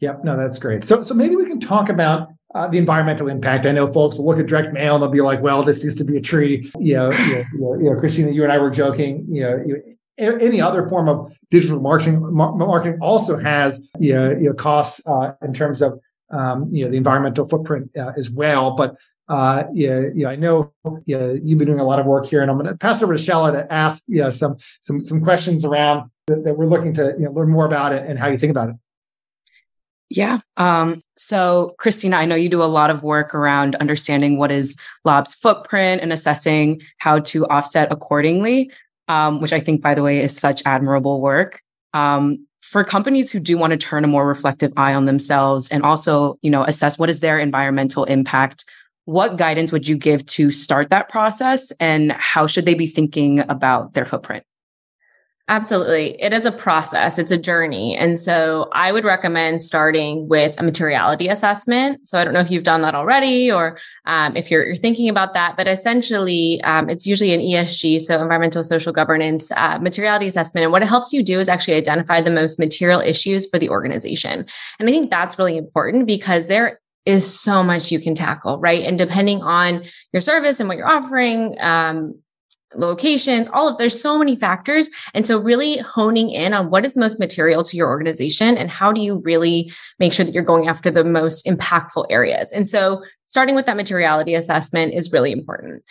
Yep. 0.00 0.24
No, 0.24 0.36
that's 0.36 0.58
great. 0.58 0.82
So, 0.82 1.04
so 1.04 1.14
maybe 1.14 1.36
we 1.36 1.44
can 1.44 1.60
talk 1.60 1.88
about 1.88 2.30
uh, 2.54 2.66
the 2.68 2.78
environmental 2.78 3.28
impact. 3.28 3.66
I 3.66 3.72
know 3.72 3.92
folks 3.92 4.16
will 4.16 4.26
look 4.26 4.38
at 4.38 4.46
direct 4.46 4.72
mail 4.72 4.94
and 4.94 5.02
they'll 5.02 5.10
be 5.10 5.20
like, 5.20 5.42
"Well, 5.42 5.62
this 5.62 5.84
used 5.84 5.98
to 5.98 6.04
be 6.04 6.16
a 6.16 6.20
tree." 6.20 6.70
You 6.78 6.94
know, 6.94 7.10
you 7.12 7.44
know, 7.54 7.74
you 7.74 7.90
know, 7.90 7.98
Christina, 7.98 8.30
you 8.32 8.42
and 8.42 8.52
I 8.52 8.58
were 8.58 8.70
joking. 8.70 9.24
You 9.28 9.42
know, 9.42 9.64
you, 9.66 9.96
any 10.18 10.60
other 10.60 10.88
form 10.88 11.08
of 11.08 11.32
digital 11.50 11.80
marketing 11.80 12.20
marketing 12.32 12.98
also 13.00 13.38
has 13.38 13.80
you 13.98 14.12
know, 14.12 14.30
you 14.30 14.48
know 14.48 14.52
costs 14.52 15.06
uh, 15.06 15.32
in 15.42 15.54
terms 15.54 15.80
of 15.82 15.98
um, 16.30 16.68
you 16.72 16.84
know 16.84 16.90
the 16.90 16.96
environmental 16.96 17.48
footprint 17.48 17.90
uh, 17.96 18.12
as 18.16 18.30
well. 18.30 18.72
But 18.72 18.96
uh, 19.28 19.64
yeah, 19.72 20.00
you 20.00 20.24
know, 20.24 20.30
I 20.30 20.36
know 20.36 20.72
you 21.06 21.16
know, 21.16 21.38
you've 21.40 21.58
been 21.58 21.68
doing 21.68 21.80
a 21.80 21.84
lot 21.84 22.00
of 22.00 22.06
work 22.06 22.26
here, 22.26 22.42
and 22.42 22.50
I'm 22.50 22.58
going 22.58 22.68
to 22.68 22.76
pass 22.76 23.00
it 23.00 23.04
over 23.04 23.16
to 23.16 23.22
Shella 23.22 23.52
to 23.52 23.72
ask 23.72 24.02
you 24.08 24.22
know, 24.22 24.30
some 24.30 24.56
some 24.80 25.00
some 25.00 25.22
questions 25.22 25.64
around 25.64 26.10
that, 26.26 26.44
that 26.44 26.58
we're 26.58 26.66
looking 26.66 26.92
to 26.94 27.14
you 27.16 27.26
know, 27.26 27.32
learn 27.32 27.50
more 27.50 27.64
about 27.64 27.92
it 27.92 28.04
and 28.08 28.18
how 28.18 28.26
you 28.28 28.38
think 28.38 28.50
about 28.50 28.70
it. 28.70 28.76
Yeah. 30.10 30.38
Um, 30.56 31.02
so, 31.16 31.74
Christina, 31.78 32.16
I 32.16 32.26
know 32.26 32.34
you 32.34 32.48
do 32.48 32.62
a 32.62 32.64
lot 32.64 32.90
of 32.90 33.04
work 33.04 33.32
around 33.32 33.76
understanding 33.76 34.38
what 34.38 34.50
is 34.50 34.76
Lob's 35.04 35.34
footprint 35.36 36.02
and 36.02 36.12
assessing 36.12 36.82
how 36.98 37.20
to 37.20 37.46
offset 37.46 37.92
accordingly, 37.92 38.72
um, 39.06 39.40
which 39.40 39.52
I 39.52 39.60
think, 39.60 39.80
by 39.80 39.94
the 39.94 40.02
way, 40.02 40.20
is 40.20 40.36
such 40.36 40.62
admirable 40.66 41.20
work. 41.20 41.62
Um, 41.94 42.44
for 42.60 42.82
companies 42.82 43.30
who 43.30 43.38
do 43.38 43.56
want 43.56 43.70
to 43.70 43.76
turn 43.76 44.04
a 44.04 44.08
more 44.08 44.26
reflective 44.26 44.72
eye 44.76 44.94
on 44.94 45.04
themselves 45.04 45.70
and 45.70 45.84
also, 45.84 46.38
you 46.42 46.50
know, 46.50 46.64
assess 46.64 46.98
what 46.98 47.08
is 47.08 47.20
their 47.20 47.38
environmental 47.38 48.04
impact, 48.04 48.64
what 49.04 49.36
guidance 49.36 49.70
would 49.70 49.88
you 49.88 49.96
give 49.96 50.26
to 50.26 50.50
start 50.50 50.90
that 50.90 51.08
process 51.08 51.72
and 51.80 52.12
how 52.12 52.46
should 52.46 52.66
they 52.66 52.74
be 52.74 52.86
thinking 52.86 53.40
about 53.48 53.94
their 53.94 54.04
footprint? 54.04 54.44
Absolutely. 55.50 56.14
It 56.22 56.32
is 56.32 56.46
a 56.46 56.52
process, 56.52 57.18
it's 57.18 57.32
a 57.32 57.36
journey. 57.36 57.96
And 57.96 58.16
so 58.16 58.68
I 58.70 58.92
would 58.92 59.02
recommend 59.02 59.60
starting 59.60 60.28
with 60.28 60.54
a 60.58 60.62
materiality 60.62 61.26
assessment. 61.26 62.06
So 62.06 62.20
I 62.20 62.24
don't 62.24 62.32
know 62.32 62.38
if 62.38 62.52
you've 62.52 62.62
done 62.62 62.82
that 62.82 62.94
already 62.94 63.50
or 63.50 63.76
um, 64.04 64.36
if 64.36 64.48
you're, 64.48 64.64
you're, 64.64 64.76
thinking 64.76 65.08
about 65.08 65.34
that, 65.34 65.56
but 65.56 65.66
essentially 65.66 66.60
um, 66.62 66.88
it's 66.88 67.04
usually 67.04 67.34
an 67.34 67.40
ESG, 67.40 68.00
so 68.00 68.22
environmental 68.22 68.62
social 68.62 68.92
governance 68.92 69.50
uh, 69.56 69.80
materiality 69.80 70.28
assessment. 70.28 70.62
And 70.62 70.70
what 70.70 70.82
it 70.82 70.88
helps 70.88 71.12
you 71.12 71.20
do 71.20 71.40
is 71.40 71.48
actually 71.48 71.74
identify 71.74 72.20
the 72.20 72.30
most 72.30 72.60
material 72.60 73.00
issues 73.00 73.50
for 73.50 73.58
the 73.58 73.70
organization. 73.70 74.46
And 74.78 74.88
I 74.88 74.92
think 74.92 75.10
that's 75.10 75.36
really 75.36 75.56
important 75.56 76.06
because 76.06 76.46
there 76.46 76.78
is 77.06 77.40
so 77.40 77.64
much 77.64 77.90
you 77.90 77.98
can 77.98 78.14
tackle, 78.14 78.60
right? 78.60 78.84
And 78.84 78.96
depending 78.96 79.42
on 79.42 79.82
your 80.12 80.20
service 80.20 80.60
and 80.60 80.68
what 80.68 80.78
you're 80.78 80.86
offering, 80.86 81.56
um, 81.58 82.14
locations, 82.74 83.48
all 83.48 83.68
of 83.68 83.78
there's 83.78 84.00
so 84.00 84.18
many 84.18 84.36
factors. 84.36 84.88
And 85.14 85.26
so 85.26 85.38
really 85.38 85.78
honing 85.78 86.30
in 86.30 86.54
on 86.54 86.70
what 86.70 86.84
is 86.84 86.96
most 86.96 87.18
material 87.18 87.62
to 87.64 87.76
your 87.76 87.88
organization 87.88 88.56
and 88.56 88.70
how 88.70 88.92
do 88.92 89.00
you 89.00 89.20
really 89.24 89.72
make 89.98 90.12
sure 90.12 90.24
that 90.24 90.32
you're 90.32 90.42
going 90.42 90.68
after 90.68 90.90
the 90.90 91.04
most 91.04 91.46
impactful 91.46 92.06
areas. 92.10 92.52
And 92.52 92.68
so 92.68 93.02
starting 93.26 93.54
with 93.54 93.66
that 93.66 93.76
materiality 93.76 94.34
assessment 94.34 94.94
is 94.94 95.12
really 95.12 95.32
important. 95.32 95.82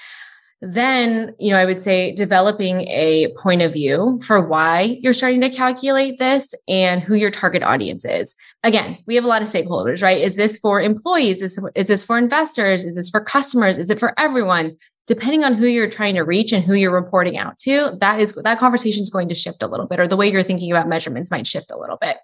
Then, 0.61 1.33
you 1.39 1.51
know, 1.51 1.57
I 1.57 1.65
would 1.65 1.81
say 1.81 2.11
developing 2.11 2.81
a 2.81 3.33
point 3.37 3.61
of 3.61 3.71
view 3.71 4.19
for 4.23 4.41
why 4.41 4.99
you're 5.01 5.13
starting 5.13 5.39
to 5.41 5.49
calculate 5.49 6.19
this 6.19 6.53
and 6.67 7.01
who 7.01 7.15
your 7.15 7.31
target 7.31 7.63
audience 7.63 8.03
is. 8.03 8.35
Again, 8.63 8.97
we 9.05 9.15
have 9.15 9.23
a 9.23 9.27
lot 9.29 9.41
of 9.41 9.47
stakeholders, 9.47 10.03
right? 10.03 10.19
Is 10.19 10.35
this 10.35 10.59
for 10.59 10.81
employees? 10.81 11.41
Is, 11.41 11.65
is 11.75 11.87
this 11.87 12.03
for 12.03 12.17
investors? 12.17 12.83
Is 12.83 12.95
this 12.95 13.09
for 13.09 13.21
customers? 13.21 13.77
Is 13.77 13.89
it 13.89 13.99
for 13.99 14.13
everyone? 14.19 14.75
Depending 15.07 15.43
on 15.43 15.55
who 15.55 15.65
you're 15.65 15.89
trying 15.89 16.15
to 16.15 16.23
reach 16.23 16.51
and 16.51 16.63
who 16.63 16.73
you're 16.73 16.91
reporting 16.91 17.37
out 17.37 17.57
to, 17.59 17.97
that 17.99 18.19
is 18.19 18.35
that 18.35 18.59
conversation 18.59 19.01
is 19.01 19.09
going 19.09 19.27
to 19.29 19.33
shift 19.33 19.63
a 19.63 19.67
little 19.67 19.87
bit, 19.87 19.99
or 19.99 20.07
the 20.07 20.15
way 20.15 20.31
you're 20.31 20.43
thinking 20.43 20.69
about 20.69 20.87
measurements 20.87 21.31
might 21.31 21.47
shift 21.47 21.71
a 21.71 21.77
little 21.77 21.97
bit. 21.97 22.17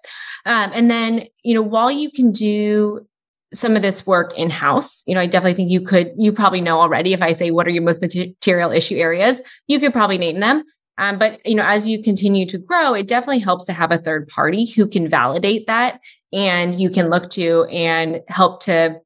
Um, 0.44 0.70
and 0.72 0.88
then, 0.88 1.24
you 1.42 1.54
know, 1.54 1.62
while 1.62 1.90
you 1.90 2.12
can 2.12 2.30
do 2.30 3.04
some 3.54 3.76
of 3.76 3.82
this 3.82 4.06
work 4.06 4.36
in 4.36 4.50
house. 4.50 5.02
You 5.06 5.14
know, 5.14 5.20
I 5.20 5.26
definitely 5.26 5.54
think 5.54 5.70
you 5.70 5.80
could, 5.80 6.12
you 6.16 6.32
probably 6.32 6.60
know 6.60 6.80
already 6.80 7.12
if 7.12 7.22
I 7.22 7.32
say, 7.32 7.50
what 7.50 7.66
are 7.66 7.70
your 7.70 7.82
most 7.82 8.02
material 8.02 8.70
issue 8.70 8.96
areas? 8.96 9.40
You 9.66 9.78
could 9.78 9.92
probably 9.92 10.18
name 10.18 10.40
them. 10.40 10.64
Um, 10.98 11.18
but, 11.18 11.44
you 11.44 11.54
know, 11.54 11.64
as 11.66 11.88
you 11.88 12.02
continue 12.02 12.46
to 12.46 12.58
grow, 12.58 12.94
it 12.94 13.06
definitely 13.06 13.40
helps 13.40 13.66
to 13.66 13.72
have 13.72 13.92
a 13.92 13.98
third 13.98 14.28
party 14.28 14.64
who 14.64 14.88
can 14.88 15.08
validate 15.08 15.66
that 15.66 16.00
and 16.32 16.80
you 16.80 16.90
can 16.90 17.10
look 17.10 17.30
to 17.30 17.64
and 17.64 18.20
help 18.28 18.62
to 18.62 19.00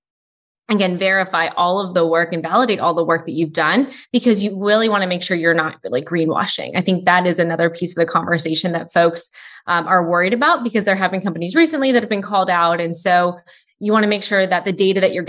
again 0.70 0.96
verify 0.96 1.48
all 1.56 1.80
of 1.80 1.94
the 1.94 2.06
work 2.06 2.32
and 2.32 2.42
validate 2.42 2.78
all 2.78 2.94
the 2.94 3.04
work 3.04 3.26
that 3.26 3.32
you've 3.32 3.52
done 3.52 3.90
because 4.12 4.42
you 4.42 4.56
really 4.62 4.88
want 4.88 5.02
to 5.02 5.08
make 5.08 5.22
sure 5.22 5.36
you're 5.36 5.52
not 5.52 5.78
like 5.84 6.04
greenwashing 6.04 6.70
i 6.76 6.80
think 6.80 7.04
that 7.04 7.26
is 7.26 7.38
another 7.38 7.68
piece 7.68 7.90
of 7.90 7.96
the 7.96 8.10
conversation 8.10 8.72
that 8.72 8.92
folks 8.92 9.30
um, 9.66 9.86
are 9.86 10.08
worried 10.08 10.32
about 10.32 10.64
because 10.64 10.84
they're 10.84 10.94
having 10.94 11.20
companies 11.20 11.54
recently 11.54 11.92
that 11.92 12.02
have 12.02 12.08
been 12.08 12.22
called 12.22 12.48
out 12.48 12.80
and 12.80 12.96
so 12.96 13.36
you 13.80 13.92
want 13.92 14.04
to 14.04 14.08
make 14.08 14.22
sure 14.22 14.46
that 14.46 14.64
the 14.64 14.72
data 14.72 15.00
that 15.00 15.12
you're 15.12 15.24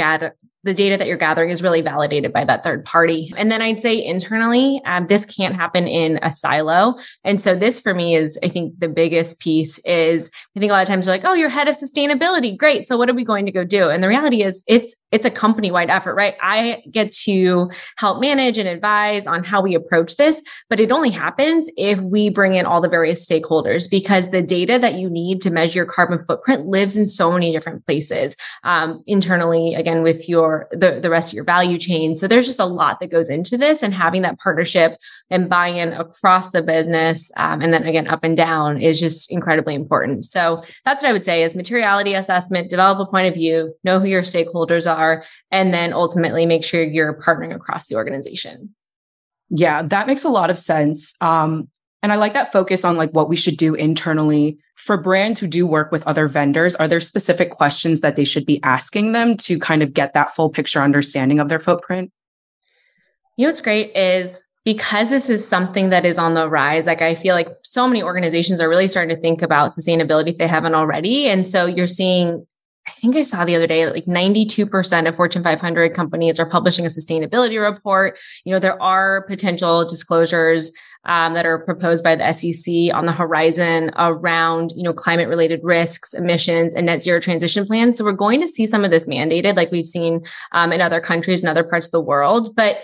the 0.64 0.74
data 0.74 0.98
that 0.98 1.08
you're 1.08 1.18
gathering 1.18 1.50
is 1.50 1.64
really 1.64 1.82
validated 1.82 2.32
by 2.32 2.46
that 2.46 2.64
third 2.64 2.86
party. 2.86 3.34
And 3.36 3.52
then 3.52 3.62
I'd 3.62 3.80
say 3.80 4.04
internally, 4.04 4.82
um, 4.86 5.08
this 5.08 5.26
can't 5.26 5.56
happen 5.56 5.88
in 5.88 6.20
a 6.22 6.32
silo. 6.32 6.96
And 7.24 7.42
so 7.42 7.56
this 7.56 7.80
for 7.80 7.94
me 7.94 8.16
is, 8.16 8.38
I 8.44 8.48
think 8.48 8.80
the 8.80 8.88
biggest 8.88 9.40
piece 9.40 9.80
is 9.80 10.30
I 10.56 10.60
think 10.60 10.70
a 10.70 10.74
lot 10.74 10.82
of 10.82 10.88
times 10.88 11.08
you're 11.08 11.16
like, 11.16 11.26
oh, 11.26 11.34
you're 11.34 11.50
head 11.50 11.68
of 11.68 11.78
sustainability. 11.78 12.56
Great. 12.56 12.88
So 12.88 12.98
what 12.98 13.10
are 13.10 13.14
we 13.14 13.24
going 13.24 13.46
to 13.46 13.52
go 13.52 13.64
do? 13.64 13.90
And 13.90 14.04
the 14.04 14.08
reality 14.08 14.44
is 14.44 14.64
it's, 14.68 14.94
it's 15.12 15.26
a 15.26 15.32
company 15.32 15.72
wide 15.72 15.90
effort, 15.90 16.16
right? 16.16 16.36
I 16.42 16.84
get 16.92 17.12
to 17.24 17.70
help 17.98 18.22
manage 18.22 18.58
and 18.58 18.70
advise 18.70 19.28
on 19.28 19.44
how 19.44 19.62
we 19.62 19.76
approach 19.76 20.16
this, 20.16 20.44
but 20.70 20.80
it 20.80 20.92
only 20.92 21.10
happens 21.10 21.70
if 21.76 22.00
we 22.00 22.30
bring 22.30 22.56
in 22.56 22.66
all 22.66 22.82
the 22.82 22.88
various 22.88 23.26
stakeholders 23.26 23.90
because 23.90 24.30
the 24.30 24.42
data 24.42 24.78
that 24.80 24.96
you 24.96 25.10
need 25.10 25.42
to 25.42 25.50
measure 25.50 25.80
your 25.80 25.86
carbon 25.86 26.24
footprint 26.26 26.68
lives 26.68 26.98
in 26.98 27.08
so 27.08 27.32
many 27.32 27.52
different 27.52 27.86
places 27.86 28.38
um, 28.64 29.04
internally, 29.06 29.74
again, 29.74 30.04
with 30.04 30.30
your 30.30 30.51
your 30.52 30.68
the, 30.72 31.00
the 31.00 31.10
rest 31.10 31.32
of 31.32 31.36
your 31.36 31.46
value 31.46 31.78
chain. 31.78 32.16
So 32.16 32.28
there's 32.28 32.46
just 32.46 32.60
a 32.60 32.66
lot 32.66 33.00
that 33.00 33.12
goes 33.12 33.30
into 33.30 33.58
this 33.58 33.84
and 33.84 33.94
having 33.94 34.22
that 34.24 34.40
partnership 34.40 34.98
and 35.30 35.50
buy-in 35.50 35.94
across 35.94 36.52
the 36.52 36.62
business. 36.62 37.32
Um, 37.38 37.62
and 37.62 37.74
then 37.74 37.84
again, 37.84 38.08
up 38.08 38.24
and 38.24 38.36
down 38.36 38.78
is 38.78 39.00
just 39.00 39.32
incredibly 39.32 39.76
important. 39.76 40.26
So 40.26 40.64
that's 40.86 41.02
what 41.02 41.10
I 41.10 41.14
would 41.14 41.26
say 41.26 41.44
is 41.44 41.56
materiality 41.56 42.14
assessment, 42.14 42.70
develop 42.70 43.00
a 43.00 43.10
point 43.10 43.28
of 43.28 43.34
view, 43.34 43.74
know 43.84 44.00
who 44.00 44.08
your 44.08 44.24
stakeholders 44.24 44.90
are, 44.92 45.24
and 45.52 45.74
then 45.74 45.94
ultimately 45.94 46.46
make 46.46 46.64
sure 46.64 46.84
you're 46.84 47.14
partnering 47.14 47.56
across 47.56 47.88
the 47.88 47.96
organization. 47.96 48.76
Yeah, 49.50 49.82
that 49.84 50.08
makes 50.08 50.24
a 50.24 50.30
lot 50.30 50.50
of 50.50 50.58
sense. 50.58 51.16
Um, 51.20 51.68
and 52.04 52.12
I 52.12 52.16
like 52.16 52.34
that 52.34 52.52
focus 52.52 52.84
on 52.84 52.96
like 52.96 53.12
what 53.12 53.30
we 53.30 53.36
should 53.36 53.58
do 53.58 53.76
internally 53.76 54.58
for 54.76 54.98
brands 54.98 55.40
who 55.40 55.48
do 55.48 55.68
work 55.68 55.92
with 55.92 56.06
other 56.08 56.28
vendors. 56.28 56.76
Are 56.76 56.88
there 56.88 57.00
specific 57.00 57.52
questions 57.52 58.02
that 58.02 58.16
they 58.16 58.26
should 58.26 58.46
be 58.46 58.62
asking 58.64 59.12
them 59.12 59.38
to 59.38 59.60
kind 59.60 59.84
of 59.84 59.94
get 59.94 60.14
that 60.14 60.32
full 60.32 60.50
picture 60.50 60.82
understanding 60.82 61.40
of 61.40 61.50
their 61.50 61.60
footprint? 61.60 62.12
You 63.38 63.46
know 63.46 63.50
what's 63.50 63.62
great 63.62 63.96
is 63.96 64.44
because 64.66 65.10
this 65.10 65.30
is 65.30 65.48
something 65.48 65.90
that 65.90 66.06
is 66.06 66.18
on 66.18 66.34
the 66.34 66.50
rise, 66.50 66.86
like 66.86 67.02
I 67.02 67.16
feel 67.16 67.36
like 67.36 67.48
so 67.64 67.88
many 67.88 68.04
organizations 68.04 68.62
are 68.62 68.70
really 68.70 68.88
starting 68.88 69.16
to 69.16 69.22
think 69.22 69.42
about 69.42 69.72
sustainability 69.72 70.30
if 70.30 70.38
they 70.38 70.48
haven't 70.48 70.76
already. 70.76 71.28
And 71.28 71.46
so 71.46 71.66
you're 71.66 71.88
seeing 71.88 72.46
I 72.88 72.92
think 72.92 73.16
I 73.16 73.22
saw 73.22 73.46
the 73.46 73.56
other 73.56 73.68
day 73.68 73.86
that 73.86 73.94
like 73.94 74.06
92% 74.06 75.08
of 75.08 75.16
Fortune 75.16 75.44
500 75.44 75.94
companies 75.94 76.40
are 76.40 76.50
publishing 76.50 76.86
a 76.86 76.90
sustainability 76.90 77.62
report. 77.62 78.18
You 78.44 78.54
know, 78.54 78.60
there 78.60 78.82
are 78.82 79.22
potential 79.24 79.86
disclosures 79.86 80.72
um, 81.06 81.34
that 81.34 81.46
are 81.46 81.60
proposed 81.60 82.04
by 82.04 82.16
the 82.16 82.32
SEC 82.34 82.96
on 82.96 83.06
the 83.06 83.12
horizon 83.12 83.92
around, 83.98 84.72
you 84.76 84.84
know, 84.84 84.94
climate 84.94 85.28
related 85.28 85.60
risks, 85.64 86.14
emissions, 86.14 86.74
and 86.74 86.86
net 86.86 87.04
zero 87.04 87.20
transition 87.20 87.66
plans. 87.66 87.98
So 87.98 88.04
we're 88.04 88.14
going 88.14 88.42
to 88.42 88.48
see 88.48 88.68
some 88.68 88.84
of 88.84 88.92
this 88.92 89.08
mandated, 89.08 89.56
like 89.56 89.72
we've 89.72 89.86
seen 89.86 90.24
um, 90.52 90.72
in 90.72 90.82
other 90.82 91.00
countries 91.00 91.42
and 91.42 91.50
other 91.50 91.64
parts 91.64 91.88
of 91.88 91.92
the 91.92 92.02
world. 92.02 92.56
But, 92.56 92.82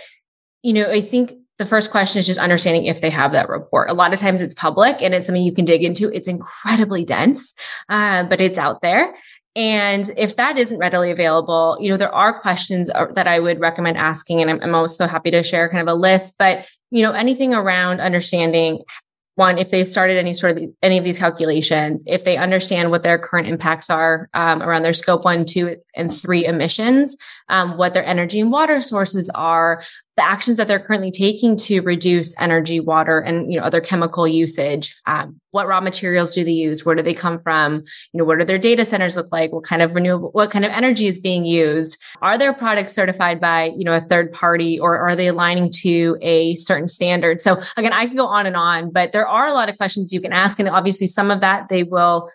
you 0.64 0.74
know, 0.74 0.90
I 0.90 1.02
think 1.02 1.34
the 1.58 1.66
first 1.66 1.90
question 1.90 2.20
is 2.20 2.28
just 2.28 2.40
understanding 2.40 2.86
if 2.86 3.02
they 3.02 3.10
have 3.10 3.32
that 3.32 3.50
report. 3.50 3.90
A 3.90 3.94
lot 3.94 4.14
of 4.14 4.20
times 4.20 4.42
it's 4.42 4.54
public 4.54 5.02
and 5.02 5.14
it's 5.14 5.26
something 5.26 5.44
you 5.44 5.54
can 5.54 5.66
dig 5.66 5.84
into. 5.84 6.12
It's 6.14 6.28
incredibly 6.28 7.04
dense, 7.04 7.56
uh, 7.90 8.24
but 8.24 8.42
it's 8.42 8.60
out 8.60 8.82
there. 8.82 9.16
And 9.58 10.12
if 10.18 10.36
that 10.36 10.60
isn't 10.60 10.78
readily 10.78 11.10
available, 11.10 11.78
you 11.82 11.90
know, 11.90 11.98
there 11.98 12.14
are 12.14 12.40
questions 12.40 12.92
uh, 12.94 13.08
that 13.14 13.28
I 13.28 13.40
would 13.40 13.60
recommend 13.60 13.98
asking. 13.98 14.40
And 14.40 14.52
I'm, 14.52 14.62
I'm 14.62 14.76
also 14.76 15.08
happy 15.08 15.32
to 15.32 15.42
share 15.42 15.68
kind 15.68 15.82
of 15.82 15.92
a 15.92 15.98
list, 15.98 16.36
but, 16.38 16.70
you 16.92 17.02
know, 17.02 17.12
anything 17.12 17.56
around 17.56 18.00
understanding 18.00 18.84
one, 19.34 19.58
if 19.58 19.72
they've 19.72 19.88
started 19.88 20.18
any 20.18 20.34
sort 20.34 20.58
of 20.58 20.64
any 20.82 20.98
of 20.98 21.04
these 21.04 21.20
calculations, 21.20 22.04
if 22.08 22.24
they 22.24 22.38
understand 22.38 22.92
what 22.92 23.04
their 23.04 23.20
current 23.20 23.48
impacts 23.48 23.90
are 23.90 24.30
um, 24.34 24.62
around 24.64 24.84
their 24.84 24.94
scope 24.94 25.26
one, 25.26 25.46
two, 25.46 25.78
and 25.96 26.16
three 26.16 26.46
emissions, 26.46 27.18
um, 27.50 27.78
what 27.78 27.94
their 27.94 28.06
energy 28.06 28.40
and 28.40 28.52
water 28.52 28.82
sources 28.82 29.30
are, 29.36 29.84
the 30.18 30.24
actions 30.24 30.58
that 30.58 30.68
they're 30.68 30.80
currently 30.80 31.12
taking 31.12 31.56
to 31.56 31.82
reduce 31.82 32.40
energy, 32.42 32.80
water, 32.80 33.20
and 33.20 33.52
you 33.54 33.60
know 33.60 33.66
other 33.66 33.80
chemical 33.80 34.28
usage. 34.28 34.96
Um, 35.06 35.40
what 35.52 35.68
raw 35.68 35.80
materials 35.80 36.34
do 36.34 36.44
they 36.44 36.52
use? 36.52 36.86
Where 36.86 36.96
do 36.96 37.04
they 37.04 37.14
come 37.14 37.40
from? 37.40 37.84
You 38.14 38.18
know, 38.18 38.26
what 38.26 38.40
do 38.40 38.46
their 38.46 38.58
data 38.58 38.84
centers 38.84 39.16
look 39.16 39.32
like? 39.32 39.52
What 39.52 39.64
kind 39.64 39.82
of 39.82 39.94
renewable, 39.94 40.30
what 40.32 40.50
kind 40.50 40.66
of 40.66 40.72
energy 40.72 41.06
is 41.06 41.20
being 41.20 41.46
used? 41.46 42.02
Are 42.22 42.38
their 42.38 42.54
products 42.54 42.94
certified 42.94 43.40
by 43.40 43.72
you 43.76 43.86
know 43.86 43.94
a 43.94 44.02
third 44.02 44.32
party, 44.32 44.80
or 44.80 44.98
are 44.98 45.16
they 45.16 45.28
aligning 45.28 45.70
to 45.82 46.18
a 46.22 46.56
certain 46.56 46.88
standard? 46.88 47.42
So 47.42 47.62
again, 47.78 47.94
I 47.94 48.08
can 48.08 48.16
go 48.16 48.26
on 48.26 48.48
and 48.48 48.56
on, 48.56 48.92
but 48.92 49.12
there 49.12 49.28
are 49.28 49.48
a 49.48 49.54
lot 49.54 49.70
of 49.70 49.78
questions 49.78 50.12
you 50.12 50.22
can 50.22 50.34
ask, 50.34 50.60
and 50.60 50.68
obviously 50.68 51.08
some 51.08 51.30
of 51.30 51.42
that 51.42 51.70
they 51.70 51.84
will 51.84 52.30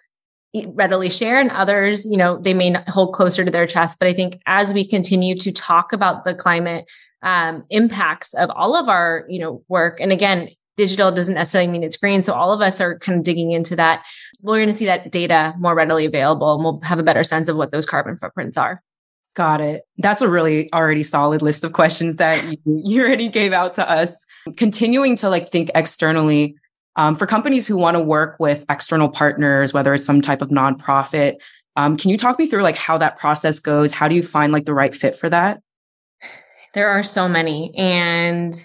readily 0.66 1.08
share 1.08 1.40
and 1.40 1.50
others 1.50 2.04
you 2.04 2.16
know 2.16 2.38
they 2.38 2.52
may 2.52 2.72
hold 2.88 3.14
closer 3.14 3.44
to 3.44 3.50
their 3.50 3.66
chest. 3.66 3.98
But 3.98 4.08
i 4.08 4.12
think 4.12 4.40
as 4.46 4.72
we 4.72 4.86
continue 4.86 5.36
to 5.38 5.52
talk 5.52 5.92
about 5.92 6.24
the 6.24 6.34
climate 6.34 6.90
um, 7.22 7.64
impacts 7.70 8.34
of 8.34 8.50
all 8.50 8.76
of 8.76 8.88
our 8.88 9.24
you 9.28 9.38
know 9.38 9.62
work 9.68 10.00
and 10.00 10.12
again 10.12 10.48
digital 10.76 11.12
doesn't 11.12 11.34
necessarily 11.34 11.70
mean 11.70 11.82
it's 11.82 11.96
green 11.96 12.22
so 12.22 12.32
all 12.32 12.52
of 12.52 12.60
us 12.60 12.80
are 12.80 12.98
kind 12.98 13.18
of 13.18 13.24
digging 13.24 13.52
into 13.52 13.76
that. 13.76 14.04
We're 14.40 14.56
going 14.56 14.68
to 14.68 14.72
see 14.72 14.86
that 14.86 15.12
data 15.12 15.54
more 15.58 15.74
readily 15.74 16.06
available 16.06 16.54
and 16.54 16.64
we'll 16.64 16.80
have 16.80 16.98
a 16.98 17.02
better 17.02 17.24
sense 17.24 17.48
of 17.48 17.56
what 17.56 17.72
those 17.72 17.86
carbon 17.86 18.16
footprints 18.16 18.56
are. 18.56 18.82
Got 19.34 19.62
it. 19.62 19.82
That's 19.98 20.20
a 20.20 20.28
really 20.28 20.70
already 20.72 21.02
solid 21.02 21.40
list 21.40 21.64
of 21.64 21.72
questions 21.72 22.16
that 22.16 22.44
you, 22.44 22.58
you 22.66 23.02
already 23.02 23.28
gave 23.28 23.52
out 23.52 23.74
to 23.74 23.88
us. 23.88 24.26
Continuing 24.56 25.16
to 25.16 25.30
like 25.30 25.50
think 25.50 25.70
externally 25.74 26.56
um, 26.96 27.16
for 27.16 27.26
companies 27.26 27.66
who 27.66 27.76
want 27.76 27.96
to 27.96 28.02
work 28.02 28.36
with 28.38 28.64
external 28.68 29.08
partners 29.08 29.72
whether 29.72 29.94
it's 29.94 30.04
some 30.04 30.20
type 30.20 30.42
of 30.42 30.50
nonprofit 30.50 31.36
um, 31.76 31.96
can 31.96 32.10
you 32.10 32.18
talk 32.18 32.38
me 32.38 32.46
through 32.46 32.62
like 32.62 32.76
how 32.76 32.98
that 32.98 33.16
process 33.18 33.60
goes 33.60 33.92
how 33.92 34.08
do 34.08 34.14
you 34.14 34.22
find 34.22 34.52
like 34.52 34.66
the 34.66 34.74
right 34.74 34.94
fit 34.94 35.16
for 35.16 35.28
that 35.28 35.60
there 36.74 36.88
are 36.88 37.02
so 37.02 37.28
many. 37.28 37.74
And 37.76 38.58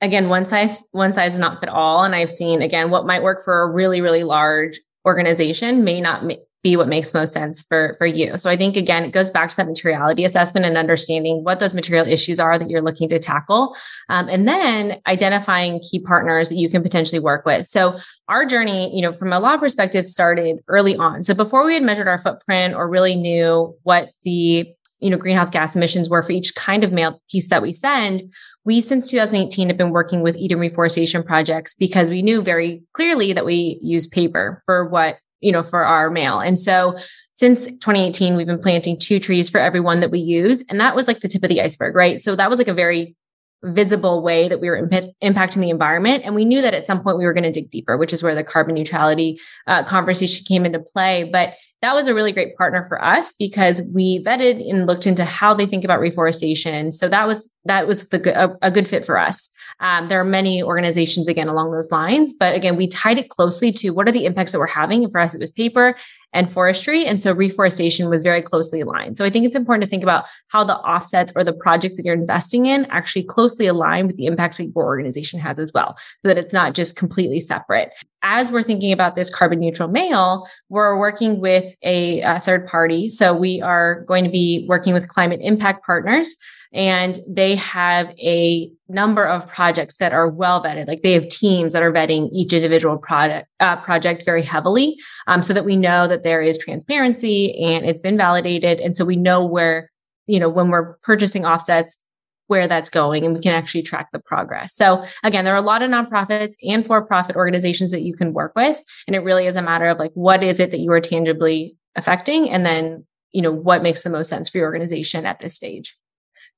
again, 0.00 0.28
one 0.28 0.46
size 0.46 0.84
one 0.92 1.12
size 1.12 1.32
does 1.32 1.40
not 1.40 1.60
fit 1.60 1.68
all. 1.68 2.04
And 2.04 2.14
I've 2.14 2.30
seen 2.30 2.62
again 2.62 2.90
what 2.90 3.06
might 3.06 3.22
work 3.22 3.42
for 3.42 3.62
a 3.62 3.70
really 3.70 4.00
really 4.00 4.24
large 4.24 4.80
organization 5.06 5.84
may 5.84 6.00
not 6.00 6.24
be 6.64 6.76
what 6.76 6.88
makes 6.88 7.14
most 7.14 7.34
sense 7.34 7.62
for 7.62 7.94
for 7.98 8.06
you. 8.06 8.36
So 8.38 8.50
I 8.50 8.56
think 8.56 8.76
again 8.76 9.04
it 9.04 9.12
goes 9.12 9.30
back 9.30 9.50
to 9.50 9.56
that 9.58 9.68
materiality 9.68 10.24
assessment 10.24 10.66
and 10.66 10.76
understanding 10.76 11.44
what 11.44 11.60
those 11.60 11.74
material 11.74 12.08
issues 12.08 12.40
are 12.40 12.58
that 12.58 12.68
you're 12.68 12.82
looking 12.82 13.08
to 13.10 13.20
tackle, 13.20 13.76
um, 14.08 14.28
and 14.28 14.48
then 14.48 15.00
identifying 15.06 15.78
key 15.78 16.00
partners 16.00 16.48
that 16.48 16.56
you 16.56 16.68
can 16.68 16.82
potentially 16.82 17.20
work 17.20 17.46
with. 17.46 17.68
So 17.68 17.98
our 18.28 18.44
journey, 18.46 18.94
you 18.96 19.02
know, 19.02 19.12
from 19.12 19.32
a 19.32 19.38
Lob 19.38 19.60
perspective, 19.60 20.06
started 20.06 20.60
early 20.66 20.96
on. 20.96 21.22
So 21.22 21.34
before 21.34 21.64
we 21.66 21.74
had 21.74 21.82
measured 21.82 22.08
our 22.08 22.18
footprint 22.18 22.74
or 22.74 22.88
really 22.88 23.14
knew 23.14 23.76
what 23.82 24.08
the 24.22 24.66
you 25.00 25.10
know 25.10 25.18
greenhouse 25.18 25.50
gas 25.50 25.76
emissions 25.76 26.08
were 26.08 26.22
for 26.22 26.32
each 26.32 26.54
kind 26.54 26.82
of 26.82 26.92
mail 26.92 27.20
piece 27.30 27.50
that 27.50 27.60
we 27.60 27.74
send 27.74 28.22
we 28.64 28.80
since 28.80 29.10
2018 29.10 29.68
have 29.68 29.76
been 29.76 29.90
working 29.90 30.22
with 30.22 30.36
eden 30.36 30.58
reforestation 30.58 31.22
projects 31.22 31.74
because 31.74 32.08
we 32.08 32.22
knew 32.22 32.40
very 32.40 32.82
clearly 32.94 33.34
that 33.34 33.44
we 33.44 33.78
use 33.82 34.06
paper 34.06 34.62
for 34.64 34.88
what 34.88 35.18
you 35.44 35.52
know 35.52 35.62
for 35.62 35.84
our 35.84 36.10
mail. 36.10 36.40
And 36.40 36.58
so 36.58 36.96
since 37.36 37.66
2018 37.66 38.36
we've 38.36 38.46
been 38.46 38.60
planting 38.60 38.98
two 38.98 39.18
trees 39.18 39.48
for 39.48 39.58
every 39.58 39.80
one 39.80 40.00
that 40.00 40.10
we 40.10 40.20
use. 40.20 40.64
And 40.68 40.80
that 40.80 40.96
was 40.96 41.06
like 41.08 41.20
the 41.20 41.28
tip 41.28 41.42
of 41.42 41.48
the 41.48 41.60
iceberg 41.60 41.94
right? 41.94 42.20
So 42.20 42.34
that 42.36 42.50
was 42.50 42.58
like 42.58 42.68
a 42.68 42.74
very 42.74 43.16
visible 43.64 44.22
way 44.22 44.48
that 44.48 44.60
we 44.60 44.68
were 44.68 44.76
imp- 44.76 45.14
impacting 45.22 45.60
the 45.60 45.70
environment. 45.70 46.22
And 46.24 46.34
we 46.34 46.44
knew 46.44 46.62
that 46.62 46.74
at 46.74 46.86
some 46.86 47.02
point 47.02 47.18
we 47.18 47.24
were 47.24 47.32
going 47.32 47.44
to 47.44 47.52
dig 47.52 47.70
deeper, 47.70 47.96
which 47.96 48.12
is 48.12 48.22
where 48.22 48.34
the 48.34 48.44
carbon 48.44 48.74
neutrality 48.74 49.40
uh, 49.66 49.82
conversation 49.84 50.44
came 50.46 50.66
into 50.66 50.80
play. 50.80 51.24
But 51.24 51.54
that 51.84 51.94
was 51.94 52.06
a 52.06 52.14
really 52.14 52.32
great 52.32 52.56
partner 52.56 52.82
for 52.84 53.04
us 53.04 53.32
because 53.32 53.82
we 53.92 54.24
vetted 54.24 54.66
and 54.70 54.86
looked 54.86 55.06
into 55.06 55.22
how 55.22 55.52
they 55.52 55.66
think 55.66 55.84
about 55.84 56.00
reforestation. 56.00 56.92
So 56.92 57.08
that 57.08 57.26
was 57.26 57.50
that 57.66 57.86
was 57.86 58.08
the 58.08 58.42
a, 58.42 58.56
a 58.62 58.70
good 58.70 58.88
fit 58.88 59.04
for 59.04 59.18
us. 59.18 59.50
Um, 59.80 60.08
there 60.08 60.18
are 60.18 60.24
many 60.24 60.62
organizations 60.62 61.28
again 61.28 61.48
along 61.48 61.72
those 61.72 61.90
lines, 61.90 62.32
but 62.32 62.54
again, 62.54 62.76
we 62.76 62.86
tied 62.86 63.18
it 63.18 63.28
closely 63.28 63.70
to 63.72 63.90
what 63.90 64.08
are 64.08 64.12
the 64.12 64.24
impacts 64.24 64.52
that 64.52 64.60
we're 64.60 64.66
having. 64.66 65.02
And 65.02 65.12
for 65.12 65.20
us, 65.20 65.34
it 65.34 65.40
was 65.40 65.50
paper 65.50 65.94
and 66.34 66.50
forestry. 66.50 67.06
And 67.06 67.22
so 67.22 67.32
reforestation 67.32 68.10
was 68.10 68.22
very 68.22 68.42
closely 68.42 68.82
aligned. 68.82 69.16
So 69.16 69.24
I 69.24 69.30
think 69.30 69.46
it's 69.46 69.56
important 69.56 69.84
to 69.84 69.88
think 69.88 70.02
about 70.02 70.26
how 70.48 70.64
the 70.64 70.76
offsets 70.76 71.32
or 71.34 71.44
the 71.44 71.54
projects 71.54 71.96
that 71.96 72.04
you're 72.04 72.14
investing 72.14 72.66
in 72.66 72.84
actually 72.90 73.22
closely 73.22 73.66
align 73.66 74.06
with 74.06 74.16
the 74.16 74.26
impacts 74.26 74.58
that 74.58 74.64
your 74.64 74.84
organization 74.84 75.40
has 75.40 75.58
as 75.58 75.70
well, 75.72 75.96
so 76.22 76.28
that 76.28 76.36
it's 76.36 76.52
not 76.52 76.74
just 76.74 76.96
completely 76.96 77.40
separate. 77.40 77.90
As 78.22 78.50
we're 78.50 78.62
thinking 78.62 78.92
about 78.92 79.16
this 79.16 79.34
carbon 79.34 79.60
neutral 79.60 79.88
mail, 79.88 80.46
we're 80.68 80.98
working 80.98 81.40
with 81.40 81.74
a, 81.82 82.20
a 82.22 82.40
third 82.40 82.66
party. 82.66 83.08
So 83.08 83.34
we 83.34 83.62
are 83.62 84.00
going 84.02 84.24
to 84.24 84.30
be 84.30 84.66
working 84.68 84.92
with 84.92 85.08
climate 85.08 85.40
impact 85.42 85.86
partners 85.86 86.36
and 86.74 87.20
they 87.28 87.54
have 87.54 88.12
a 88.18 88.70
number 88.88 89.24
of 89.24 89.46
projects 89.46 89.96
that 89.96 90.12
are 90.12 90.28
well 90.28 90.62
vetted 90.62 90.86
like 90.88 91.02
they 91.02 91.12
have 91.12 91.28
teams 91.28 91.72
that 91.72 91.82
are 91.82 91.92
vetting 91.92 92.28
each 92.32 92.52
individual 92.52 92.98
product 92.98 93.48
uh, 93.60 93.76
project 93.76 94.24
very 94.24 94.42
heavily 94.42 94.96
um, 95.26 95.40
so 95.40 95.54
that 95.54 95.64
we 95.64 95.76
know 95.76 96.06
that 96.06 96.22
there 96.22 96.42
is 96.42 96.58
transparency 96.58 97.56
and 97.62 97.86
it's 97.86 98.02
been 98.02 98.18
validated 98.18 98.80
and 98.80 98.96
so 98.96 99.04
we 99.04 99.16
know 99.16 99.44
where 99.44 99.90
you 100.26 100.38
know 100.38 100.48
when 100.48 100.68
we're 100.68 100.94
purchasing 100.98 101.46
offsets 101.46 101.98
where 102.46 102.68
that's 102.68 102.90
going 102.90 103.24
and 103.24 103.34
we 103.34 103.40
can 103.40 103.54
actually 103.54 103.80
track 103.82 104.08
the 104.12 104.18
progress. 104.18 104.74
So 104.76 105.02
again, 105.22 105.46
there 105.46 105.54
are 105.54 105.62
a 105.62 105.62
lot 105.62 105.82
of 105.82 105.90
nonprofits 105.90 106.54
and 106.62 106.86
for-profit 106.86 107.36
organizations 107.36 107.90
that 107.92 108.02
you 108.02 108.14
can 108.14 108.34
work 108.34 108.52
with 108.54 108.82
and 109.06 109.16
it 109.16 109.20
really 109.20 109.46
is 109.46 109.56
a 109.56 109.62
matter 109.62 109.86
of 109.86 109.98
like 109.98 110.12
what 110.12 110.42
is 110.42 110.60
it 110.60 110.70
that 110.70 110.80
you 110.80 110.92
are 110.92 111.00
tangibly 111.00 111.74
affecting 111.96 112.50
and 112.50 112.66
then 112.66 113.06
you 113.32 113.42
know 113.42 113.50
what 113.50 113.82
makes 113.82 114.02
the 114.02 114.10
most 114.10 114.28
sense 114.28 114.48
for 114.48 114.58
your 114.58 114.66
organization 114.66 115.26
at 115.26 115.40
this 115.40 115.54
stage. 115.54 115.96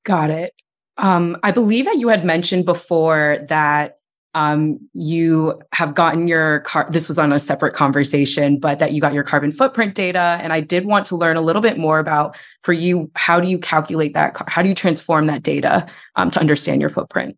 Got 0.03 0.29
it. 0.29 0.53
Um, 0.97 1.37
I 1.43 1.51
believe 1.51 1.85
that 1.85 1.97
you 1.97 2.07
had 2.07 2.25
mentioned 2.25 2.65
before 2.65 3.45
that 3.49 3.97
um, 4.33 4.79
you 4.93 5.59
have 5.73 5.95
gotten 5.95 6.27
your 6.27 6.59
car. 6.59 6.87
This 6.91 7.07
was 7.07 7.17
on 7.17 7.31
a 7.31 7.39
separate 7.39 7.73
conversation, 7.73 8.59
but 8.59 8.77
that 8.79 8.91
you 8.91 9.01
got 9.01 9.13
your 9.13 9.23
carbon 9.23 9.51
footprint 9.51 9.95
data. 9.95 10.37
And 10.41 10.53
I 10.53 10.59
did 10.61 10.85
want 10.85 11.07
to 11.07 11.15
learn 11.15 11.37
a 11.37 11.41
little 11.41 11.61
bit 11.61 11.77
more 11.77 11.97
about 11.97 12.37
for 12.61 12.73
you. 12.73 13.09
How 13.15 13.39
do 13.39 13.47
you 13.47 13.57
calculate 13.57 14.13
that? 14.13 14.37
How 14.47 14.61
do 14.61 14.69
you 14.69 14.75
transform 14.75 15.25
that 15.25 15.43
data 15.43 15.87
um, 16.15 16.29
to 16.31 16.39
understand 16.39 16.81
your 16.81 16.91
footprint? 16.91 17.35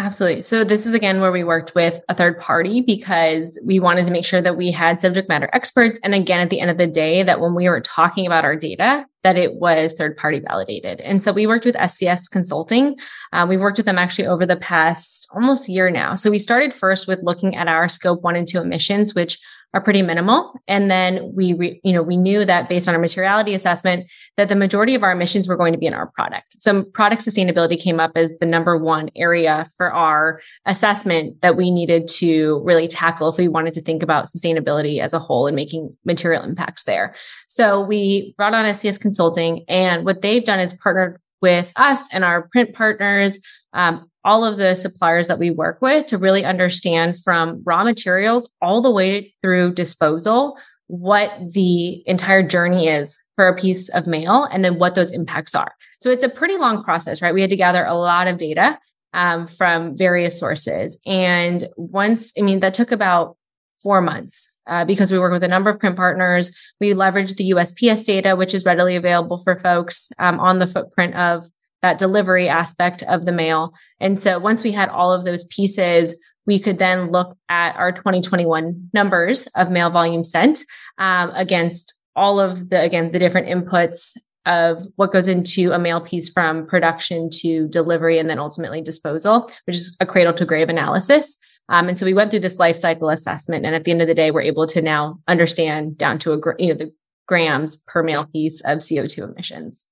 Absolutely. 0.00 0.42
So 0.42 0.62
this 0.62 0.86
is 0.86 0.94
again 0.94 1.20
where 1.20 1.32
we 1.32 1.42
worked 1.42 1.74
with 1.74 2.00
a 2.08 2.14
third 2.14 2.38
party 2.38 2.80
because 2.80 3.58
we 3.64 3.80
wanted 3.80 4.04
to 4.04 4.12
make 4.12 4.24
sure 4.24 4.40
that 4.40 4.56
we 4.56 4.70
had 4.70 5.00
subject 5.00 5.28
matter 5.28 5.50
experts. 5.52 5.98
And 6.04 6.14
again, 6.14 6.38
at 6.38 6.50
the 6.50 6.60
end 6.60 6.70
of 6.70 6.78
the 6.78 6.86
day, 6.86 7.24
that 7.24 7.40
when 7.40 7.52
we 7.52 7.68
were 7.68 7.80
talking 7.80 8.24
about 8.24 8.44
our 8.44 8.54
data, 8.54 9.04
that 9.24 9.36
it 9.36 9.56
was 9.56 9.94
third 9.94 10.16
party 10.16 10.38
validated. 10.38 11.00
And 11.00 11.20
so 11.20 11.32
we 11.32 11.48
worked 11.48 11.64
with 11.64 11.74
SCS 11.74 12.30
Consulting. 12.30 12.96
Uh, 13.32 13.44
we 13.48 13.56
worked 13.56 13.76
with 13.76 13.86
them 13.86 13.98
actually 13.98 14.28
over 14.28 14.46
the 14.46 14.56
past 14.56 15.28
almost 15.34 15.68
year 15.68 15.90
now. 15.90 16.14
So 16.14 16.30
we 16.30 16.38
started 16.38 16.72
first 16.72 17.08
with 17.08 17.24
looking 17.24 17.56
at 17.56 17.66
our 17.66 17.88
scope 17.88 18.22
one 18.22 18.36
and 18.36 18.46
two 18.46 18.60
emissions, 18.60 19.16
which 19.16 19.36
are 19.74 19.82
pretty 19.82 20.00
minimal. 20.00 20.52
And 20.66 20.90
then 20.90 21.32
we, 21.34 21.52
re, 21.52 21.80
you 21.84 21.92
know, 21.92 22.02
we 22.02 22.16
knew 22.16 22.44
that 22.44 22.68
based 22.68 22.88
on 22.88 22.94
our 22.94 23.00
materiality 23.00 23.54
assessment, 23.54 24.10
that 24.36 24.48
the 24.48 24.56
majority 24.56 24.94
of 24.94 25.02
our 25.02 25.12
emissions 25.12 25.46
were 25.46 25.56
going 25.56 25.72
to 25.72 25.78
be 25.78 25.86
in 25.86 25.92
our 25.92 26.06
product. 26.12 26.58
So 26.58 26.84
product 26.84 27.22
sustainability 27.22 27.78
came 27.78 28.00
up 28.00 28.12
as 28.16 28.38
the 28.38 28.46
number 28.46 28.78
one 28.78 29.10
area 29.14 29.66
for 29.76 29.92
our 29.92 30.40
assessment 30.64 31.40
that 31.42 31.56
we 31.56 31.70
needed 31.70 32.08
to 32.08 32.62
really 32.64 32.88
tackle 32.88 33.28
if 33.28 33.36
we 33.36 33.48
wanted 33.48 33.74
to 33.74 33.82
think 33.82 34.02
about 34.02 34.26
sustainability 34.26 35.00
as 35.00 35.12
a 35.12 35.18
whole 35.18 35.46
and 35.46 35.54
making 35.54 35.94
material 36.04 36.42
impacts 36.42 36.84
there. 36.84 37.14
So 37.48 37.82
we 37.82 38.34
brought 38.38 38.54
on 38.54 38.64
SCS 38.64 39.00
Consulting, 39.00 39.64
and 39.68 40.04
what 40.04 40.22
they've 40.22 40.44
done 40.44 40.60
is 40.60 40.72
partnered 40.74 41.20
with 41.40 41.72
us 41.76 42.12
and 42.12 42.24
our 42.24 42.48
print 42.48 42.74
partners, 42.74 43.40
um, 43.72 44.10
all 44.24 44.44
of 44.44 44.56
the 44.56 44.74
suppliers 44.74 45.28
that 45.28 45.38
we 45.38 45.50
work 45.50 45.80
with 45.80 46.06
to 46.06 46.18
really 46.18 46.44
understand 46.44 47.16
from 47.18 47.62
raw 47.64 47.84
materials 47.84 48.50
all 48.60 48.80
the 48.80 48.90
way 48.90 49.34
through 49.42 49.74
disposal 49.74 50.58
what 50.88 51.32
the 51.52 52.02
entire 52.08 52.42
journey 52.42 52.88
is 52.88 53.18
for 53.36 53.48
a 53.48 53.56
piece 53.56 53.88
of 53.90 54.06
mail 54.06 54.44
and 54.50 54.64
then 54.64 54.78
what 54.78 54.94
those 54.94 55.12
impacts 55.12 55.54
are. 55.54 55.72
So 56.00 56.10
it's 56.10 56.24
a 56.24 56.28
pretty 56.28 56.56
long 56.56 56.82
process, 56.82 57.22
right? 57.22 57.34
We 57.34 57.40
had 57.40 57.50
to 57.50 57.56
gather 57.56 57.84
a 57.84 57.94
lot 57.94 58.26
of 58.26 58.36
data 58.36 58.78
um, 59.14 59.46
from 59.46 59.96
various 59.96 60.38
sources. 60.38 61.00
And 61.06 61.68
once, 61.76 62.32
I 62.38 62.42
mean, 62.42 62.60
that 62.60 62.74
took 62.74 62.90
about 62.90 63.36
four 63.82 64.00
months 64.00 64.48
uh, 64.66 64.84
because 64.84 65.12
we 65.12 65.18
work 65.18 65.32
with 65.32 65.44
a 65.44 65.48
number 65.48 65.70
of 65.70 65.78
print 65.78 65.96
partners. 65.96 66.56
We 66.80 66.94
leverage 66.94 67.34
the 67.34 67.50
USPS 67.50 68.04
data, 68.04 68.36
which 68.36 68.54
is 68.54 68.64
readily 68.64 68.96
available 68.96 69.38
for 69.38 69.58
folks 69.58 70.10
um, 70.18 70.40
on 70.40 70.58
the 70.58 70.66
footprint 70.66 71.14
of 71.14 71.44
that 71.82 71.98
delivery 71.98 72.48
aspect 72.48 73.02
of 73.04 73.24
the 73.24 73.32
mail. 73.32 73.72
And 74.00 74.18
so 74.18 74.38
once 74.38 74.64
we 74.64 74.72
had 74.72 74.88
all 74.88 75.12
of 75.12 75.24
those 75.24 75.44
pieces, 75.44 76.20
we 76.46 76.58
could 76.58 76.78
then 76.78 77.12
look 77.12 77.36
at 77.48 77.76
our 77.76 77.92
2021 77.92 78.90
numbers 78.92 79.46
of 79.48 79.70
mail 79.70 79.90
volume 79.90 80.24
sent 80.24 80.64
um, 80.98 81.30
against 81.34 81.94
all 82.16 82.40
of 82.40 82.70
the, 82.70 82.80
again, 82.80 83.12
the 83.12 83.18
different 83.18 83.46
inputs 83.46 84.16
of 84.46 84.86
what 84.96 85.12
goes 85.12 85.28
into 85.28 85.72
a 85.72 85.78
mail 85.78 86.00
piece 86.00 86.30
from 86.30 86.66
production 86.66 87.28
to 87.30 87.68
delivery 87.68 88.18
and 88.18 88.30
then 88.30 88.38
ultimately 88.38 88.80
disposal, 88.80 89.50
which 89.66 89.76
is 89.76 89.96
a 90.00 90.06
cradle 90.06 90.32
to 90.32 90.46
grave 90.46 90.70
analysis. 90.70 91.36
Um, 91.68 91.88
and 91.88 91.98
so 91.98 92.06
we 92.06 92.14
went 92.14 92.30
through 92.30 92.40
this 92.40 92.58
life 92.58 92.76
cycle 92.76 93.10
assessment. 93.10 93.66
And 93.66 93.74
at 93.74 93.84
the 93.84 93.90
end 93.90 94.00
of 94.00 94.08
the 94.08 94.14
day, 94.14 94.30
we're 94.30 94.40
able 94.40 94.66
to 94.68 94.80
now 94.80 95.20
understand 95.28 95.98
down 95.98 96.18
to 96.20 96.32
a, 96.32 96.54
you 96.58 96.68
know, 96.68 96.78
the 96.78 96.92
grams 97.26 97.76
per 97.76 98.02
mail 98.02 98.24
piece 98.24 98.62
of 98.62 98.78
CO2 98.78 99.30
emissions. 99.30 99.86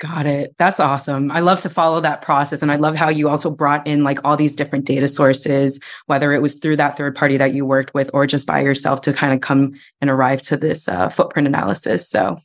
Got 0.00 0.26
it. 0.26 0.54
That's 0.58 0.80
awesome. 0.80 1.30
I 1.30 1.40
love 1.40 1.60
to 1.60 1.70
follow 1.70 2.00
that 2.00 2.20
process. 2.20 2.62
And 2.62 2.72
I 2.72 2.76
love 2.76 2.96
how 2.96 3.08
you 3.08 3.28
also 3.28 3.50
brought 3.50 3.86
in 3.86 4.02
like 4.02 4.18
all 4.24 4.36
these 4.36 4.56
different 4.56 4.86
data 4.86 5.06
sources, 5.06 5.80
whether 6.06 6.32
it 6.32 6.42
was 6.42 6.56
through 6.56 6.76
that 6.76 6.96
third 6.96 7.14
party 7.14 7.36
that 7.36 7.54
you 7.54 7.64
worked 7.64 7.94
with 7.94 8.10
or 8.12 8.26
just 8.26 8.46
by 8.46 8.60
yourself 8.60 9.02
to 9.02 9.12
kind 9.12 9.32
of 9.32 9.40
come 9.40 9.74
and 10.00 10.10
arrive 10.10 10.42
to 10.42 10.56
this 10.56 10.88
uh, 10.88 11.08
footprint 11.08 11.46
analysis. 11.46 12.08
So, 12.08 12.38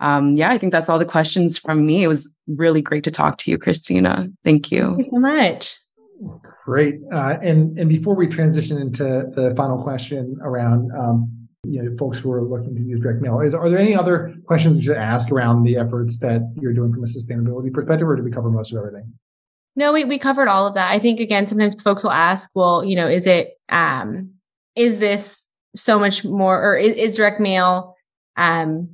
um, 0.00 0.34
yeah, 0.34 0.50
I 0.50 0.58
think 0.58 0.72
that's 0.72 0.88
all 0.88 0.98
the 0.98 1.04
questions 1.04 1.58
from 1.58 1.86
me. 1.86 2.02
It 2.02 2.08
was 2.08 2.28
really 2.48 2.82
great 2.82 3.04
to 3.04 3.10
talk 3.12 3.38
to 3.38 3.50
you, 3.52 3.56
Christina. 3.56 4.28
Thank 4.42 4.72
you. 4.72 4.82
Thank 4.82 4.98
you 4.98 5.04
so 5.04 5.20
much. 5.20 5.78
Great. 6.64 6.96
Uh, 7.12 7.36
and 7.40 7.78
and 7.78 7.88
before 7.88 8.16
we 8.16 8.26
transition 8.26 8.78
into 8.78 9.04
the 9.04 9.54
final 9.56 9.80
question 9.82 10.36
around 10.42 10.90
um, 10.92 11.45
you 11.68 11.82
know 11.82 11.96
folks 11.96 12.18
who 12.18 12.30
are 12.32 12.42
looking 12.42 12.74
to 12.74 12.80
use 12.80 13.00
direct 13.00 13.20
mail. 13.20 13.40
Is, 13.40 13.54
are 13.54 13.68
there 13.68 13.78
any 13.78 13.94
other 13.94 14.34
questions 14.46 14.78
you 14.78 14.84
should 14.84 14.96
ask 14.96 15.30
around 15.30 15.64
the 15.64 15.76
efforts 15.76 16.18
that 16.20 16.42
you're 16.60 16.72
doing 16.72 16.92
from 16.92 17.02
a 17.02 17.06
sustainability 17.06 17.72
perspective, 17.72 18.08
or 18.08 18.16
did 18.16 18.24
we 18.24 18.30
cover 18.30 18.50
most 18.50 18.72
of 18.72 18.78
everything? 18.78 19.12
No, 19.74 19.92
we, 19.92 20.04
we 20.04 20.18
covered 20.18 20.48
all 20.48 20.66
of 20.66 20.74
that. 20.74 20.90
I 20.90 20.98
think 20.98 21.20
again, 21.20 21.46
sometimes 21.46 21.80
folks 21.82 22.02
will 22.02 22.10
ask, 22.10 22.50
well, 22.54 22.84
you 22.84 22.96
know, 22.96 23.08
is 23.08 23.26
it 23.26 23.58
um 23.68 24.30
is 24.74 24.98
this 24.98 25.50
so 25.74 25.98
much 25.98 26.24
more 26.24 26.62
or 26.62 26.76
is, 26.76 26.94
is 26.94 27.16
direct 27.16 27.40
mail 27.40 27.94
um 28.36 28.88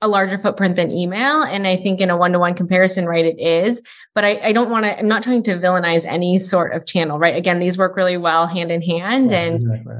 a 0.00 0.08
larger 0.08 0.38
footprint 0.38 0.76
than 0.76 0.92
email. 0.92 1.42
And 1.42 1.66
I 1.66 1.76
think 1.76 2.00
in 2.00 2.08
a 2.10 2.16
one 2.16 2.32
to 2.32 2.38
one 2.38 2.54
comparison, 2.54 3.06
right, 3.06 3.24
it 3.24 3.38
is. 3.40 3.82
But 4.14 4.24
I, 4.24 4.38
I 4.44 4.52
don't 4.52 4.70
want 4.70 4.84
to, 4.84 4.96
I'm 4.96 5.08
not 5.08 5.24
trying 5.24 5.42
to 5.44 5.56
villainize 5.56 6.04
any 6.04 6.38
sort 6.38 6.72
of 6.72 6.86
channel, 6.86 7.18
right? 7.18 7.34
Again, 7.34 7.58
these 7.58 7.76
work 7.76 7.96
really 7.96 8.16
well 8.16 8.46
hand 8.46 8.70
in 8.70 8.80
hand. 8.80 9.32
Yeah, 9.32 9.38
and 9.38 9.56
exactly 9.56 9.94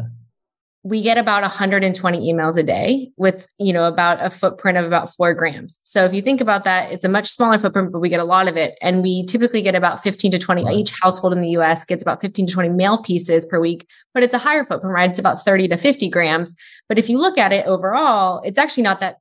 we 0.85 1.03
get 1.03 1.19
about 1.19 1.43
120 1.43 2.33
emails 2.33 2.57
a 2.57 2.63
day 2.63 3.11
with 3.17 3.49
you 3.59 3.73
know 3.73 3.89
about 3.89 4.25
a 4.25 4.31
footprint 4.31 4.79
of 4.79 4.85
about 4.85 5.13
four 5.15 5.35
grams. 5.35 5.81
So 5.85 6.05
if 6.05 6.15
you 6.15 6.23
think 6.23 6.41
about 6.41 6.65
that 6.65 6.93
it's 6.93 7.05
a 7.05 7.09
much 7.09 7.27
smaller 7.27 7.59
footprint 7.59 7.93
but 7.93 7.99
we 7.99 8.09
get 8.09 8.21
a 8.21 8.25
lot 8.25 8.49
of 8.49 8.57
it. 8.57 8.79
And 8.81 9.03
we 9.03 9.27
typically 9.27 9.61
get 9.61 9.75
about 9.75 10.03
15 10.03 10.31
to 10.33 10.39
20 10.39 10.65
right. 10.65 10.77
each 10.77 10.93
household 11.01 11.33
in 11.33 11.41
the 11.41 11.51
us 11.51 11.85
gets 11.85 12.03
about 12.03 12.21
15 12.21 12.47
to 12.47 12.53
20 12.53 12.69
mail 12.71 12.99
pieces 12.99 13.45
per 13.45 13.59
week 13.59 13.89
but 14.15 14.23
it's 14.23 14.35
a 14.35 14.39
higher 14.39 14.65
footprint 14.65 14.95
right? 14.95 15.11
It's 15.11 15.19
about 15.19 15.45
30 15.45 15.69
to 15.69 15.77
50 15.77 16.09
grams. 16.09 16.55
But 16.89 16.99
if 16.99 17.09
you 17.09 17.21
look 17.21 17.39
at 17.39 17.53
it 17.53 17.67
overall 17.67 18.41
it's 18.45 18.59
actually 18.59 18.85
not 18.85 19.01
that 19.01 19.17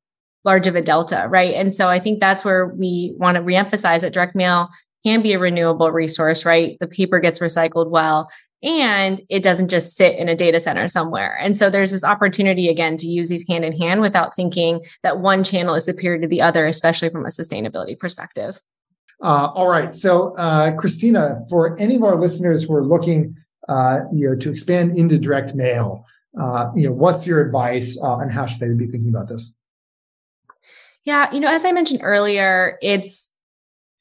large 0.46 0.68
of 0.68 0.76
a 0.76 0.82
delta 0.82 1.26
right? 1.28 1.56
And 1.56 1.74
so 1.74 1.90
i 1.90 2.00
think 2.00 2.20
that's 2.20 2.46
where 2.46 2.68
we 2.68 3.16
want 3.18 3.36
to 3.36 3.42
reemphasize 3.42 4.02
that 4.02 4.14
direct 4.14 4.36
mail 4.36 4.70
can 5.04 5.22
be 5.22 5.34
a 5.34 5.40
renewable 5.40 5.92
resource 5.92 6.46
right? 6.46 6.78
The 6.80 6.88
paper 6.88 7.20
gets 7.20 7.40
recycled 7.40 7.90
well 7.90 8.30
and 8.64 9.22
it 9.30 9.44
doesn't 9.44 9.70
just 9.70 9.96
sit 9.96 10.18
in 10.18 10.30
a 10.30 10.36
data 10.36 10.60
center 10.60 10.90
somewhere. 10.90 11.38
And 11.40 11.56
so 11.56 11.70
there's 11.70 11.92
this 11.92 12.04
opportunity 12.04 12.70
again 12.70 12.98
to 12.98 13.08
use 13.08 13.30
these 13.30 13.48
hand 13.48 13.64
in 13.64 13.78
hand 13.78 14.02
without 14.02 14.36
thinking 14.36 14.82
that 15.04 15.20
one 15.20 15.44
channel 15.44 15.76
is 15.76 15.86
superior 15.86 16.20
to 16.22 16.28
the 16.28 16.42
other, 16.42 16.66
especially 16.66 17.10
from 17.10 17.26
a 17.26 17.30
sustainability 17.30 17.98
perspective. 17.98 18.60
Uh, 19.22 19.52
all 19.54 19.70
right. 19.70 19.94
So, 19.94 20.36
uh, 20.38 20.74
Christina, 20.76 21.44
for 21.50 21.80
any 21.80 21.96
of 21.96 22.04
our 22.04 22.20
listeners 22.20 22.64
who 22.64 22.76
are 22.76 22.86
looking, 22.86 23.36
uh, 23.68 24.02
you 24.14 24.30
know, 24.30 24.36
to 24.36 24.50
expand 24.50 24.98
into 24.98 25.18
direct 25.18 25.56
mail, 25.56 26.06
uh, 26.40 26.70
you 26.76 26.88
know, 26.88 26.94
what's 26.94 27.26
your 27.26 27.42
advice 27.42 28.00
uh, 28.02 28.14
on 28.14 28.30
how 28.30 28.46
should 28.46 28.60
they 28.60 28.74
be 28.74 28.88
thinking 28.88 29.10
about 29.10 29.28
this? 29.28 29.56
Yeah, 31.04 31.34
you 31.34 31.40
know, 31.40 31.48
as 31.48 31.66
I 31.66 31.72
mentioned 31.72 32.02
earlier, 32.04 32.78
it's 32.82 33.34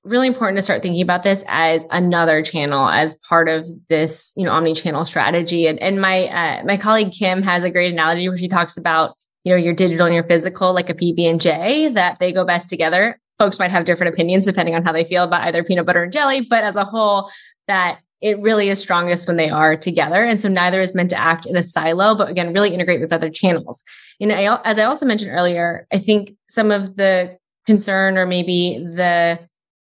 really 0.07 0.27
important 0.27 0.57
to 0.57 0.63
start 0.63 0.83
thinking 0.83 1.03
about 1.03 1.23
this 1.23 1.45
as 1.49 1.85
another 1.91 2.43
channel 2.43 2.89
as 2.89 3.17
part 3.29 3.49
of 3.49 3.69
this, 3.89 4.33
you 4.37 4.45
know, 4.45 4.53
omni-channel 4.53 5.05
strategy. 5.05 5.67
And, 5.67 5.79
and 5.81 6.01
my 6.01 6.27
uh, 6.29 6.65
my 6.65 6.77
colleague 6.77 7.13
Kim 7.13 7.43
has 7.43 7.65
a 7.65 7.71
great 7.71 7.93
analogy 7.93 8.29
where 8.29 8.39
she 8.39 8.49
talks 8.49 8.77
about, 8.77 9.15
you 9.45 9.53
know, 9.53 9.59
your 9.59 9.75
digital 9.75 10.07
and 10.07 10.15
your 10.15 10.25
physical 10.25 10.73
like 10.73 10.89
a 10.89 10.95
PB 10.95 11.29
and 11.29 11.41
J 11.41 11.89
that 11.91 12.19
they 12.21 12.33
go 12.33 12.45
best 12.45 12.71
together. 12.71 13.19
Folks 13.39 13.59
might 13.59 13.71
have 13.71 13.85
different 13.85 14.15
opinions 14.15 14.47
depending 14.47 14.75
on 14.75 14.85
how 14.85 14.93
they 14.93 15.05
feel 15.05 15.25
about 15.25 15.43
either 15.43 15.63
peanut 15.63 15.85
butter 15.85 16.05
and 16.05 16.13
jelly, 16.13 16.41
but 16.41 16.65
as 16.65 16.77
a 16.77 16.85
whole, 16.85 17.31
that 17.67 17.99
it 18.23 18.39
really 18.41 18.71
is 18.71 18.81
strongest 18.81 19.29
when 19.29 19.37
they 19.37 19.51
are 19.51 19.77
together. 19.77 20.25
And 20.25 20.41
so 20.41 20.49
neither 20.49 20.81
is 20.81 20.95
meant 20.95 21.11
to 21.11 21.19
act 21.19 21.45
in 21.45 21.55
a 21.55 21.63
silo, 21.63 22.15
but 22.15 22.31
again, 22.31 22.55
really 22.55 22.73
integrate 22.73 23.01
with 23.01 23.13
other 23.13 23.29
channels. 23.29 23.85
You 24.19 24.27
know, 24.27 24.61
as 24.65 24.79
I 24.79 24.85
also 24.85 25.05
mentioned 25.05 25.33
earlier, 25.35 25.87
I 25.93 25.99
think 25.99 26.33
some 26.49 26.71
of 26.71 26.97
the 26.97 27.37
concern 27.67 28.17
or 28.17 28.25
maybe 28.25 28.79
the 28.79 29.39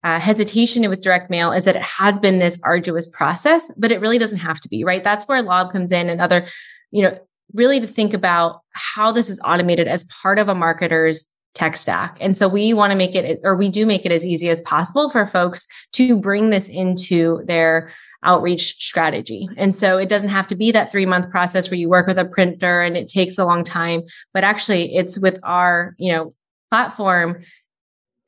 uh, 0.02 0.18
hesitation 0.18 0.88
with 0.88 1.02
direct 1.02 1.30
mail 1.30 1.52
is 1.52 1.64
that 1.64 1.76
it 1.76 1.82
has 1.82 2.18
been 2.18 2.38
this 2.38 2.60
arduous 2.62 3.06
process, 3.06 3.70
but 3.76 3.92
it 3.92 4.00
really 4.00 4.18
doesn't 4.18 4.38
have 4.38 4.60
to 4.60 4.68
be, 4.68 4.84
right? 4.84 5.04
That's 5.04 5.24
where 5.24 5.42
Lob 5.42 5.72
comes 5.72 5.92
in 5.92 6.08
and 6.08 6.20
other, 6.20 6.46
you 6.90 7.02
know, 7.02 7.18
really 7.52 7.80
to 7.80 7.86
think 7.86 8.14
about 8.14 8.60
how 8.70 9.12
this 9.12 9.28
is 9.28 9.40
automated 9.44 9.88
as 9.88 10.04
part 10.22 10.38
of 10.38 10.48
a 10.48 10.54
marketer's 10.54 11.34
tech 11.54 11.76
stack. 11.76 12.16
And 12.20 12.36
so 12.36 12.48
we 12.48 12.72
want 12.72 12.92
to 12.92 12.96
make 12.96 13.14
it, 13.14 13.40
or 13.42 13.56
we 13.56 13.68
do 13.68 13.84
make 13.84 14.06
it 14.06 14.12
as 14.12 14.24
easy 14.24 14.48
as 14.48 14.62
possible 14.62 15.10
for 15.10 15.26
folks 15.26 15.66
to 15.92 16.16
bring 16.16 16.50
this 16.50 16.68
into 16.68 17.42
their 17.46 17.90
outreach 18.22 18.74
strategy. 18.74 19.48
And 19.56 19.74
so 19.74 19.96
it 19.96 20.08
doesn't 20.08 20.30
have 20.30 20.46
to 20.48 20.54
be 20.54 20.70
that 20.72 20.92
three 20.92 21.06
month 21.06 21.30
process 21.30 21.70
where 21.70 21.78
you 21.78 21.88
work 21.88 22.06
with 22.06 22.18
a 22.18 22.24
printer 22.24 22.82
and 22.82 22.96
it 22.96 23.08
takes 23.08 23.38
a 23.38 23.44
long 23.44 23.64
time, 23.64 24.02
but 24.32 24.44
actually 24.44 24.94
it's 24.94 25.18
with 25.18 25.40
our, 25.42 25.94
you 25.98 26.12
know, 26.12 26.30
platform, 26.70 27.40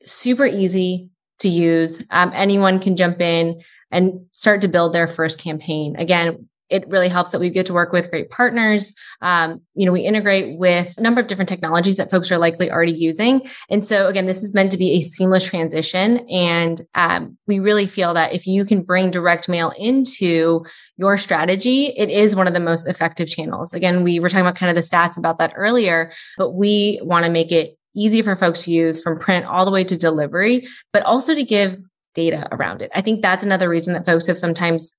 super 0.03 0.45
easy, 0.45 1.09
to 1.43 1.49
use. 1.49 2.05
Um, 2.11 2.31
anyone 2.33 2.79
can 2.79 2.97
jump 2.97 3.21
in 3.21 3.61
and 3.91 4.25
start 4.31 4.61
to 4.63 4.67
build 4.67 4.91
their 4.93 5.07
first 5.07 5.39
campaign. 5.39 5.95
Again, 5.97 6.49
it 6.69 6.87
really 6.87 7.07
helps 7.07 7.31
that 7.31 7.39
we 7.39 7.51
get 7.51 7.67
to 7.67 7.73
work 7.73 7.91
with 7.91 8.09
great 8.09 8.31
partners. 8.31 8.95
Um, 9.21 9.61
you 9.75 9.85
know, 9.85 9.91
we 9.91 10.01
integrate 10.01 10.57
with 10.57 10.97
a 10.97 11.01
number 11.01 11.21
of 11.21 11.27
different 11.27 11.49
technologies 11.49 11.97
that 11.97 12.09
folks 12.09 12.31
are 12.31 12.39
likely 12.39 12.71
already 12.71 12.93
using. 12.93 13.43
And 13.69 13.85
so, 13.85 14.07
again, 14.07 14.25
this 14.25 14.41
is 14.41 14.55
meant 14.55 14.71
to 14.71 14.77
be 14.77 14.93
a 14.93 15.01
seamless 15.01 15.43
transition. 15.43 16.25
And 16.31 16.81
um, 16.95 17.37
we 17.45 17.59
really 17.59 17.85
feel 17.85 18.15
that 18.15 18.33
if 18.33 18.47
you 18.47 18.65
can 18.65 18.81
bring 18.81 19.11
direct 19.11 19.47
mail 19.47 19.71
into 19.77 20.65
your 20.97 21.19
strategy, 21.19 21.93
it 21.95 22.09
is 22.09 22.35
one 22.35 22.47
of 22.47 22.53
the 22.53 22.59
most 22.59 22.87
effective 22.87 23.27
channels. 23.27 23.75
Again, 23.75 24.03
we 24.03 24.19
were 24.19 24.29
talking 24.29 24.45
about 24.45 24.55
kind 24.55 24.71
of 24.71 24.75
the 24.75 24.81
stats 24.81 25.17
about 25.17 25.37
that 25.37 25.53
earlier, 25.55 26.11
but 26.37 26.51
we 26.51 26.99
want 27.03 27.25
to 27.25 27.31
make 27.31 27.51
it 27.51 27.77
easy 27.95 28.21
for 28.21 28.35
folks 28.35 28.63
to 28.63 28.71
use 28.71 29.01
from 29.01 29.19
print 29.19 29.45
all 29.45 29.65
the 29.65 29.71
way 29.71 29.83
to 29.83 29.97
delivery, 29.97 30.67
but 30.91 31.03
also 31.03 31.33
to 31.35 31.43
give 31.43 31.77
data 32.13 32.47
around 32.51 32.81
it. 32.81 32.91
I 32.93 33.01
think 33.01 33.21
that's 33.21 33.43
another 33.43 33.69
reason 33.69 33.93
that 33.93 34.05
folks 34.05 34.27
have 34.27 34.37
sometimes 34.37 34.93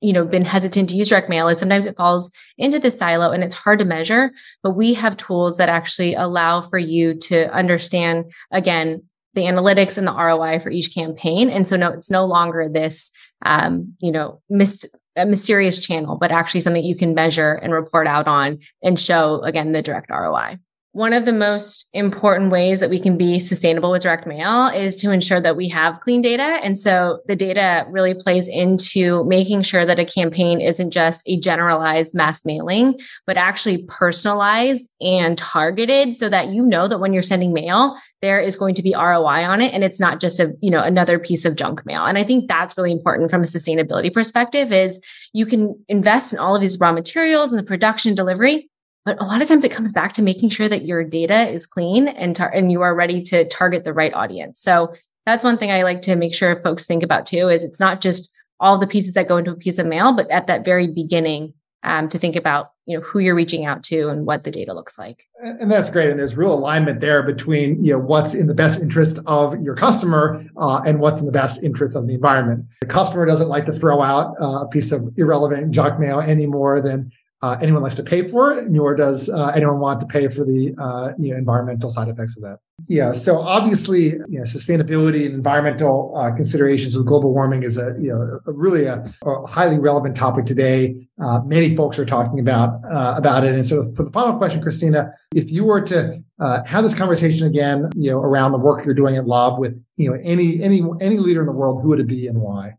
you 0.00 0.12
know 0.12 0.24
been 0.24 0.44
hesitant 0.44 0.90
to 0.90 0.96
use 0.96 1.08
direct 1.08 1.28
mail 1.28 1.48
is 1.48 1.58
sometimes 1.58 1.86
it 1.86 1.96
falls 1.96 2.30
into 2.58 2.78
the 2.78 2.90
silo 2.90 3.30
and 3.30 3.44
it's 3.44 3.54
hard 3.54 3.78
to 3.78 3.84
measure 3.84 4.32
but 4.62 4.72
we 4.72 4.92
have 4.92 5.16
tools 5.16 5.56
that 5.56 5.68
actually 5.68 6.14
allow 6.14 6.60
for 6.60 6.78
you 6.78 7.14
to 7.14 7.50
understand 7.54 8.30
again 8.50 9.02
the 9.34 9.42
analytics 9.42 9.96
and 9.96 10.06
the 10.06 10.12
roi 10.12 10.58
for 10.58 10.70
each 10.70 10.94
campaign 10.94 11.48
and 11.48 11.68
so 11.68 11.76
no 11.76 11.90
it's 11.90 12.10
no 12.10 12.24
longer 12.24 12.68
this 12.68 13.10
um, 13.46 13.94
you 14.00 14.10
know 14.10 14.42
mist- 14.50 14.86
mysterious 15.16 15.78
channel 15.78 16.16
but 16.16 16.32
actually 16.32 16.60
something 16.60 16.84
you 16.84 16.96
can 16.96 17.14
measure 17.14 17.54
and 17.54 17.72
report 17.72 18.06
out 18.06 18.26
on 18.26 18.58
and 18.82 18.98
show 18.98 19.40
again 19.42 19.72
the 19.72 19.82
direct 19.82 20.10
roi 20.10 20.58
one 20.94 21.12
of 21.12 21.24
the 21.24 21.32
most 21.32 21.88
important 21.92 22.52
ways 22.52 22.78
that 22.78 22.88
we 22.88 23.00
can 23.00 23.18
be 23.18 23.40
sustainable 23.40 23.90
with 23.90 24.02
direct 24.02 24.28
mail 24.28 24.68
is 24.68 24.94
to 24.94 25.10
ensure 25.10 25.40
that 25.40 25.56
we 25.56 25.68
have 25.68 25.98
clean 25.98 26.22
data. 26.22 26.60
And 26.62 26.78
so 26.78 27.18
the 27.26 27.34
data 27.34 27.84
really 27.90 28.14
plays 28.14 28.46
into 28.46 29.24
making 29.24 29.62
sure 29.62 29.84
that 29.84 29.98
a 29.98 30.04
campaign 30.04 30.60
isn't 30.60 30.92
just 30.92 31.24
a 31.26 31.36
generalized 31.40 32.14
mass 32.14 32.44
mailing, 32.44 33.00
but 33.26 33.36
actually 33.36 33.84
personalized 33.88 34.88
and 35.00 35.36
targeted 35.36 36.14
so 36.14 36.28
that 36.28 36.50
you 36.50 36.64
know 36.64 36.86
that 36.86 37.00
when 37.00 37.12
you're 37.12 37.24
sending 37.24 37.52
mail, 37.52 37.98
there 38.22 38.38
is 38.38 38.54
going 38.54 38.76
to 38.76 38.82
be 38.82 38.94
ROI 38.94 39.44
on 39.44 39.60
it 39.60 39.74
and 39.74 39.82
it's 39.82 39.98
not 39.98 40.20
just 40.20 40.38
a, 40.38 40.54
you 40.60 40.70
know, 40.70 40.80
another 40.80 41.18
piece 41.18 41.44
of 41.44 41.56
junk 41.56 41.84
mail. 41.84 42.04
And 42.04 42.18
I 42.18 42.22
think 42.22 42.46
that's 42.46 42.76
really 42.76 42.92
important 42.92 43.32
from 43.32 43.42
a 43.42 43.46
sustainability 43.46 44.14
perspective 44.14 44.70
is 44.70 45.04
you 45.32 45.44
can 45.44 45.76
invest 45.88 46.32
in 46.32 46.38
all 46.38 46.54
of 46.54 46.60
these 46.60 46.78
raw 46.78 46.92
materials 46.92 47.50
and 47.50 47.58
the 47.58 47.66
production 47.66 48.14
delivery 48.14 48.70
but 49.04 49.20
a 49.20 49.24
lot 49.24 49.42
of 49.42 49.48
times 49.48 49.64
it 49.64 49.72
comes 49.72 49.92
back 49.92 50.12
to 50.14 50.22
making 50.22 50.50
sure 50.50 50.68
that 50.68 50.84
your 50.84 51.04
data 51.04 51.48
is 51.48 51.66
clean 51.66 52.08
and 52.08 52.34
tar- 52.34 52.52
and 52.52 52.72
you 52.72 52.82
are 52.82 52.94
ready 52.94 53.22
to 53.22 53.46
target 53.48 53.84
the 53.84 53.92
right 53.92 54.14
audience. 54.14 54.60
So 54.60 54.94
that's 55.26 55.44
one 55.44 55.58
thing 55.58 55.70
I 55.70 55.82
like 55.82 56.02
to 56.02 56.16
make 56.16 56.34
sure 56.34 56.56
folks 56.56 56.86
think 56.86 57.02
about 57.02 57.26
too 57.26 57.48
is 57.48 57.64
it's 57.64 57.80
not 57.80 58.00
just 58.00 58.34
all 58.60 58.78
the 58.78 58.86
pieces 58.86 59.14
that 59.14 59.28
go 59.28 59.36
into 59.36 59.52
a 59.52 59.56
piece 59.56 59.78
of 59.78 59.86
mail, 59.86 60.14
but 60.14 60.30
at 60.30 60.46
that 60.46 60.64
very 60.64 60.86
beginning 60.86 61.52
um, 61.82 62.08
to 62.08 62.18
think 62.18 62.34
about 62.34 62.70
you 62.86 62.96
know 62.96 63.02
who 63.02 63.18
you're 63.18 63.34
reaching 63.34 63.64
out 63.64 63.82
to 63.84 64.08
and 64.08 64.26
what 64.26 64.44
the 64.44 64.50
data 64.50 64.72
looks 64.72 64.98
like. 64.98 65.26
And 65.42 65.70
that's 65.70 65.90
great. 65.90 66.10
And 66.10 66.18
there's 66.18 66.36
real 66.36 66.52
alignment 66.52 67.00
there 67.00 67.22
between 67.22 67.82
you 67.82 67.92
know 67.92 67.98
what's 67.98 68.34
in 68.34 68.46
the 68.46 68.54
best 68.54 68.80
interest 68.80 69.18
of 69.26 69.60
your 69.62 69.74
customer 69.74 70.44
uh, 70.56 70.82
and 70.86 70.98
what's 70.98 71.20
in 71.20 71.26
the 71.26 71.32
best 71.32 71.62
interest 71.62 71.94
of 71.96 72.06
the 72.06 72.14
environment. 72.14 72.64
The 72.80 72.86
customer 72.86 73.26
doesn't 73.26 73.48
like 73.48 73.66
to 73.66 73.78
throw 73.78 74.02
out 74.02 74.34
uh, 74.40 74.60
a 74.62 74.68
piece 74.68 74.92
of 74.92 75.12
irrelevant 75.16 75.72
junk 75.72 76.00
mail 76.00 76.20
any 76.20 76.46
more 76.46 76.80
than 76.80 77.10
uh, 77.44 77.58
anyone 77.60 77.82
likes 77.82 77.94
to 77.94 78.02
pay 78.02 78.26
for 78.26 78.52
it, 78.52 78.70
nor 78.70 78.96
does 78.96 79.28
uh, 79.28 79.52
anyone 79.54 79.78
want 79.78 80.00
to 80.00 80.06
pay 80.06 80.28
for 80.28 80.44
the 80.44 80.74
uh, 80.78 81.12
you 81.18 81.30
know, 81.30 81.36
environmental 81.36 81.90
side 81.90 82.08
effects 82.08 82.38
of 82.38 82.42
that. 82.42 82.58
Yeah, 82.86 83.12
so 83.12 83.38
obviously, 83.38 84.04
you 84.04 84.38
know, 84.38 84.44
sustainability 84.44 85.26
and 85.26 85.34
environmental 85.34 86.14
uh, 86.16 86.32
considerations 86.34 86.96
with 86.96 87.06
global 87.06 87.34
warming 87.34 87.62
is 87.62 87.76
a 87.76 87.94
you 87.98 88.08
know 88.08 88.40
a 88.46 88.52
really 88.52 88.86
a, 88.86 89.12
a 89.26 89.46
highly 89.46 89.78
relevant 89.78 90.16
topic 90.16 90.46
today. 90.46 91.06
Uh, 91.22 91.42
many 91.44 91.76
folks 91.76 91.98
are 91.98 92.06
talking 92.06 92.40
about 92.40 92.80
uh, 92.90 93.14
about 93.14 93.44
it. 93.44 93.54
And 93.54 93.66
so, 93.66 93.92
for 93.94 94.04
the 94.04 94.10
final 94.10 94.38
question, 94.38 94.62
Christina, 94.62 95.12
if 95.34 95.50
you 95.50 95.64
were 95.64 95.82
to 95.82 96.22
have 96.66 96.82
this 96.82 96.94
conversation 96.94 97.46
again, 97.46 97.90
you 97.94 98.10
know, 98.10 98.20
around 98.20 98.52
the 98.52 98.58
work 98.58 98.86
you're 98.86 98.94
doing 98.94 99.16
at 99.16 99.26
Lob 99.26 99.58
with 99.58 99.78
you 99.96 100.10
know 100.10 100.18
any 100.22 100.62
any 100.62 100.82
any 101.02 101.18
leader 101.18 101.40
in 101.40 101.46
the 101.46 101.52
world, 101.52 101.82
who 101.82 101.88
would 101.88 102.00
it 102.00 102.06
be 102.06 102.26
and 102.26 102.40
why? 102.40 102.72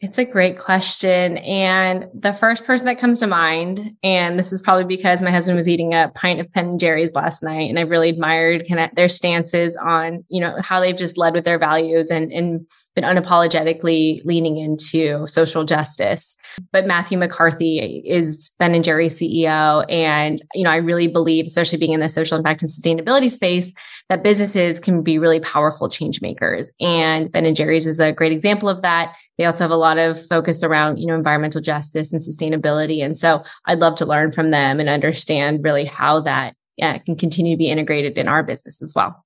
It's 0.00 0.16
a 0.16 0.24
great 0.24 0.58
question. 0.58 1.36
And 1.38 2.06
the 2.14 2.32
first 2.32 2.64
person 2.64 2.86
that 2.86 2.98
comes 2.98 3.18
to 3.20 3.26
mind, 3.26 3.94
and 4.02 4.38
this 4.38 4.50
is 4.50 4.62
probably 4.62 4.84
because 4.84 5.20
my 5.20 5.30
husband 5.30 5.58
was 5.58 5.68
eating 5.68 5.92
a 5.92 6.10
pint 6.14 6.40
of 6.40 6.50
Ben 6.52 6.70
and 6.70 6.80
Jerry's 6.80 7.14
last 7.14 7.42
night, 7.42 7.68
and 7.68 7.78
I 7.78 7.82
really 7.82 8.08
admired 8.08 8.66
kind 8.66 8.80
of 8.80 8.94
their 8.94 9.10
stances 9.10 9.76
on, 9.76 10.24
you 10.28 10.40
know, 10.40 10.56
how 10.60 10.80
they've 10.80 10.96
just 10.96 11.18
led 11.18 11.34
with 11.34 11.44
their 11.44 11.58
values 11.58 12.10
and, 12.10 12.32
and 12.32 12.66
been 12.94 13.04
unapologetically 13.04 14.24
leaning 14.24 14.56
into 14.56 15.26
social 15.26 15.64
justice. 15.64 16.34
But 16.72 16.86
Matthew 16.86 17.18
McCarthy 17.18 18.02
is 18.06 18.52
Ben 18.58 18.74
and 18.74 18.82
Jerry's 18.82 19.20
CEO. 19.20 19.84
And, 19.90 20.40
you 20.54 20.64
know, 20.64 20.70
I 20.70 20.76
really 20.76 21.08
believe, 21.08 21.46
especially 21.46 21.78
being 21.78 21.92
in 21.92 22.00
the 22.00 22.08
social 22.08 22.38
impact 22.38 22.62
and 22.62 22.70
sustainability 22.70 23.30
space, 23.30 23.74
that 24.08 24.24
businesses 24.24 24.80
can 24.80 25.02
be 25.02 25.18
really 25.18 25.40
powerful 25.40 25.88
change 25.88 26.22
makers. 26.22 26.72
And 26.80 27.30
Ben 27.30 27.44
and 27.44 27.54
Jerry's 27.54 27.86
is 27.86 28.00
a 28.00 28.12
great 28.12 28.32
example 28.32 28.68
of 28.68 28.82
that 28.82 29.14
they 29.40 29.46
also 29.46 29.64
have 29.64 29.70
a 29.70 29.76
lot 29.76 29.96
of 29.96 30.22
focus 30.26 30.62
around, 30.62 30.98
you 30.98 31.06
know, 31.06 31.14
environmental 31.14 31.62
justice 31.62 32.12
and 32.12 32.20
sustainability. 32.20 33.02
And 33.02 33.16
so 33.16 33.42
I'd 33.64 33.78
love 33.78 33.94
to 33.94 34.04
learn 34.04 34.32
from 34.32 34.50
them 34.50 34.78
and 34.78 34.86
understand 34.86 35.64
really 35.64 35.86
how 35.86 36.20
that 36.20 36.54
yeah, 36.76 36.98
can 36.98 37.16
continue 37.16 37.54
to 37.54 37.58
be 37.58 37.70
integrated 37.70 38.18
in 38.18 38.28
our 38.28 38.42
business 38.42 38.82
as 38.82 38.92
well. 38.94 39.24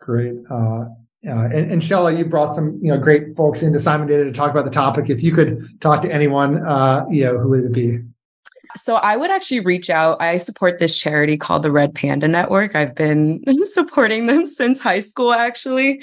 Great. 0.00 0.34
Uh, 0.50 0.86
uh, 1.28 1.48
and, 1.54 1.70
and 1.70 1.80
Shella, 1.80 2.18
you 2.18 2.24
brought 2.24 2.52
some 2.52 2.76
you 2.82 2.90
know 2.90 2.98
great 2.98 3.36
folks 3.36 3.62
into 3.62 3.78
Simon 3.78 4.08
Data 4.08 4.24
to 4.24 4.32
talk 4.32 4.50
about 4.50 4.64
the 4.64 4.70
topic. 4.70 5.08
If 5.08 5.22
you 5.22 5.32
could 5.32 5.80
talk 5.80 6.02
to 6.02 6.12
anyone, 6.12 6.66
uh, 6.66 7.04
you 7.08 7.22
know, 7.22 7.38
who 7.38 7.50
would 7.50 7.64
it 7.66 7.72
be? 7.72 8.00
So 8.74 8.96
I 8.96 9.16
would 9.16 9.30
actually 9.30 9.60
reach 9.60 9.90
out. 9.90 10.20
I 10.20 10.38
support 10.38 10.80
this 10.80 10.98
charity 10.98 11.36
called 11.36 11.62
the 11.62 11.70
Red 11.70 11.94
Panda 11.94 12.26
Network. 12.26 12.74
I've 12.74 12.96
been 12.96 13.44
supporting 13.66 14.26
them 14.26 14.44
since 14.44 14.80
high 14.80 14.98
school, 14.98 15.32
actually. 15.32 16.02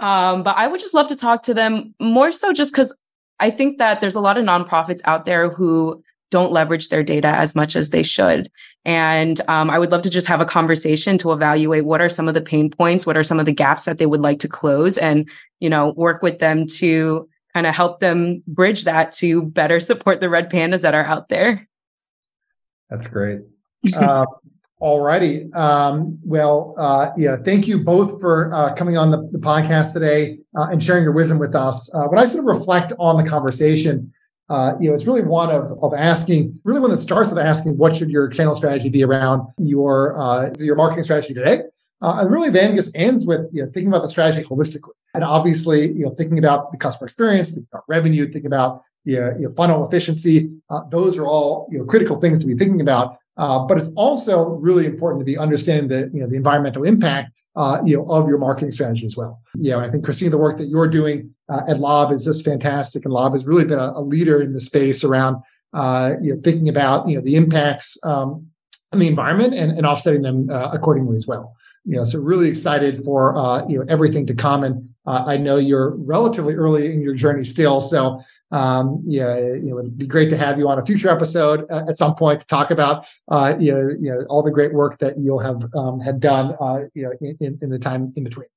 Um, 0.00 0.42
but 0.42 0.56
I 0.56 0.66
would 0.66 0.80
just 0.80 0.94
love 0.94 1.08
to 1.08 1.16
talk 1.16 1.42
to 1.44 1.54
them 1.54 1.94
more 2.00 2.32
so 2.32 2.52
just 2.52 2.72
because 2.72 2.94
I 3.40 3.50
think 3.50 3.78
that 3.78 4.00
there's 4.00 4.14
a 4.14 4.20
lot 4.20 4.38
of 4.38 4.44
nonprofits 4.44 5.00
out 5.04 5.24
there 5.24 5.48
who 5.50 6.02
don't 6.30 6.52
leverage 6.52 6.88
their 6.88 7.02
data 7.02 7.28
as 7.28 7.54
much 7.54 7.74
as 7.74 7.90
they 7.90 8.02
should. 8.02 8.50
And 8.84 9.40
um, 9.48 9.68
I 9.68 9.78
would 9.78 9.90
love 9.90 10.02
to 10.02 10.10
just 10.10 10.28
have 10.28 10.40
a 10.40 10.46
conversation 10.46 11.18
to 11.18 11.32
evaluate 11.32 11.84
what 11.84 12.00
are 12.00 12.08
some 12.08 12.28
of 12.28 12.34
the 12.34 12.40
pain 12.40 12.70
points, 12.70 13.04
what 13.04 13.16
are 13.16 13.24
some 13.24 13.40
of 13.40 13.46
the 13.46 13.52
gaps 13.52 13.84
that 13.84 13.98
they 13.98 14.06
would 14.06 14.20
like 14.20 14.38
to 14.40 14.48
close, 14.48 14.96
and 14.96 15.28
you 15.58 15.68
know 15.68 15.92
work 15.96 16.22
with 16.22 16.38
them 16.38 16.66
to 16.78 17.28
kind 17.52 17.66
of 17.66 17.74
help 17.74 18.00
them 18.00 18.42
bridge 18.46 18.84
that 18.84 19.12
to 19.12 19.42
better 19.42 19.80
support 19.80 20.20
the 20.20 20.30
red 20.30 20.50
pandas 20.50 20.82
that 20.82 20.94
are 20.94 21.04
out 21.04 21.28
there. 21.28 21.68
That's 22.88 23.06
great. 23.06 23.40
Uh, 23.94 24.26
all 24.80 25.00
righty. 25.02 25.52
Um, 25.52 26.18
well, 26.24 26.74
uh, 26.78 27.10
yeah, 27.16 27.36
thank 27.44 27.68
you 27.68 27.78
both 27.78 28.18
for 28.20 28.52
uh, 28.54 28.74
coming 28.74 28.96
on 28.96 29.10
the, 29.10 29.28
the 29.30 29.38
podcast 29.38 29.92
today 29.92 30.38
uh, 30.56 30.68
and 30.72 30.82
sharing 30.82 31.04
your 31.04 31.12
wisdom 31.12 31.38
with 31.38 31.54
us. 31.54 31.94
Uh, 31.94 32.04
when 32.04 32.18
I 32.18 32.24
sort 32.24 32.40
of 32.40 32.46
reflect 32.46 32.94
on 32.98 33.22
the 33.22 33.28
conversation, 33.28 34.12
uh, 34.48 34.72
you 34.80 34.88
know, 34.88 34.94
it's 34.94 35.06
really 35.06 35.22
one 35.22 35.50
of, 35.50 35.78
of 35.82 35.92
asking, 35.94 36.58
really 36.64 36.80
one 36.80 36.90
that 36.90 36.98
starts 36.98 37.28
with 37.28 37.38
asking 37.38 37.76
what 37.76 37.94
should 37.94 38.10
your 38.10 38.28
channel 38.28 38.56
strategy 38.56 38.88
be 38.88 39.04
around 39.04 39.46
your 39.58 40.18
uh, 40.20 40.50
your 40.58 40.74
marketing 40.74 41.04
strategy 41.04 41.34
today, 41.34 41.62
Uh, 42.02 42.20
and 42.20 42.30
really, 42.30 42.50
Vangus 42.50 42.90
ends 42.94 43.26
with 43.26 43.42
you 43.52 43.62
know, 43.62 43.70
thinking 43.72 43.88
about 43.88 44.02
the 44.02 44.08
strategy 44.08 44.42
holistically, 44.42 44.96
and 45.14 45.22
obviously, 45.22 45.88
you 45.92 46.04
know, 46.06 46.10
thinking 46.10 46.38
about 46.38 46.72
the 46.72 46.78
customer 46.78 47.06
experience, 47.06 47.50
thinking 47.50 47.68
about 47.72 47.84
revenue, 47.86 48.24
thinking 48.24 48.46
about 48.46 48.82
you 49.04 49.16
you 49.38 49.46
know, 49.46 49.54
funnel 49.54 49.86
efficiency. 49.86 50.50
Those 50.90 51.18
are 51.18 51.26
all 51.26 51.68
you 51.70 51.78
know 51.78 51.84
critical 51.84 52.18
things 52.18 52.38
to 52.40 52.46
be 52.46 52.56
thinking 52.56 52.80
about. 52.80 53.19
Uh, 53.40 53.64
but 53.64 53.78
it's 53.78 53.88
also 53.96 54.50
really 54.50 54.84
important 54.84 55.18
to 55.18 55.24
be 55.24 55.38
understanding 55.38 55.88
the 55.88 56.10
you 56.14 56.20
know 56.20 56.28
the 56.28 56.36
environmental 56.36 56.84
impact 56.84 57.32
uh, 57.56 57.80
you 57.86 57.96
know 57.96 58.04
of 58.04 58.28
your 58.28 58.36
marketing 58.36 58.70
strategy 58.70 59.06
as 59.06 59.16
well. 59.16 59.40
You 59.54 59.70
know, 59.70 59.80
I 59.80 59.90
think 59.90 60.04
Christina, 60.04 60.30
the 60.30 60.36
work 60.36 60.58
that 60.58 60.66
you're 60.66 60.86
doing 60.86 61.34
uh, 61.48 61.62
at 61.66 61.80
Lob 61.80 62.12
is 62.12 62.26
just 62.26 62.44
fantastic, 62.44 63.06
and 63.06 63.14
Lob 63.14 63.32
has 63.32 63.46
really 63.46 63.64
been 63.64 63.78
a, 63.78 63.92
a 63.96 64.02
leader 64.02 64.42
in 64.42 64.52
the 64.52 64.60
space 64.60 65.02
around 65.04 65.38
uh, 65.72 66.16
you 66.20 66.34
know 66.34 66.40
thinking 66.44 66.68
about 66.68 67.08
you 67.08 67.16
know 67.16 67.22
the 67.22 67.36
impacts 67.36 67.98
um, 68.04 68.46
on 68.92 68.98
the 68.98 69.08
environment 69.08 69.54
and, 69.54 69.72
and 69.72 69.86
offsetting 69.86 70.20
them 70.20 70.50
uh, 70.50 70.70
accordingly 70.74 71.16
as 71.16 71.26
well. 71.26 71.56
You 71.86 71.96
know, 71.96 72.04
so 72.04 72.20
really 72.20 72.48
excited 72.48 73.02
for 73.06 73.38
uh, 73.38 73.66
you 73.66 73.78
know 73.78 73.86
everything 73.88 74.26
to 74.26 74.34
come. 74.34 74.64
And 74.64 74.89
uh, 75.06 75.24
I 75.26 75.36
know 75.36 75.56
you're 75.56 75.96
relatively 75.96 76.54
early 76.54 76.92
in 76.92 77.00
your 77.00 77.14
journey 77.14 77.44
still, 77.44 77.80
so 77.80 78.22
um, 78.52 79.02
yeah, 79.06 79.38
you 79.38 79.70
know, 79.70 79.78
it'd 79.78 79.96
be 79.96 80.06
great 80.06 80.28
to 80.30 80.36
have 80.36 80.58
you 80.58 80.68
on 80.68 80.78
a 80.78 80.84
future 80.84 81.08
episode 81.08 81.66
uh, 81.70 81.84
at 81.88 81.96
some 81.96 82.14
point 82.14 82.40
to 82.40 82.46
talk 82.46 82.70
about 82.70 83.06
uh, 83.28 83.54
you, 83.58 83.72
know, 83.72 83.88
you 84.00 84.10
know 84.10 84.24
all 84.28 84.42
the 84.42 84.50
great 84.50 84.74
work 84.74 84.98
that 84.98 85.18
you'll 85.18 85.38
have 85.38 85.64
um, 85.74 86.00
had 86.00 86.20
done 86.20 86.56
uh, 86.60 86.80
you 86.94 87.02
know 87.02 87.12
in, 87.20 87.58
in 87.62 87.70
the 87.70 87.78
time 87.78 88.12
in 88.16 88.24
between. 88.24 88.48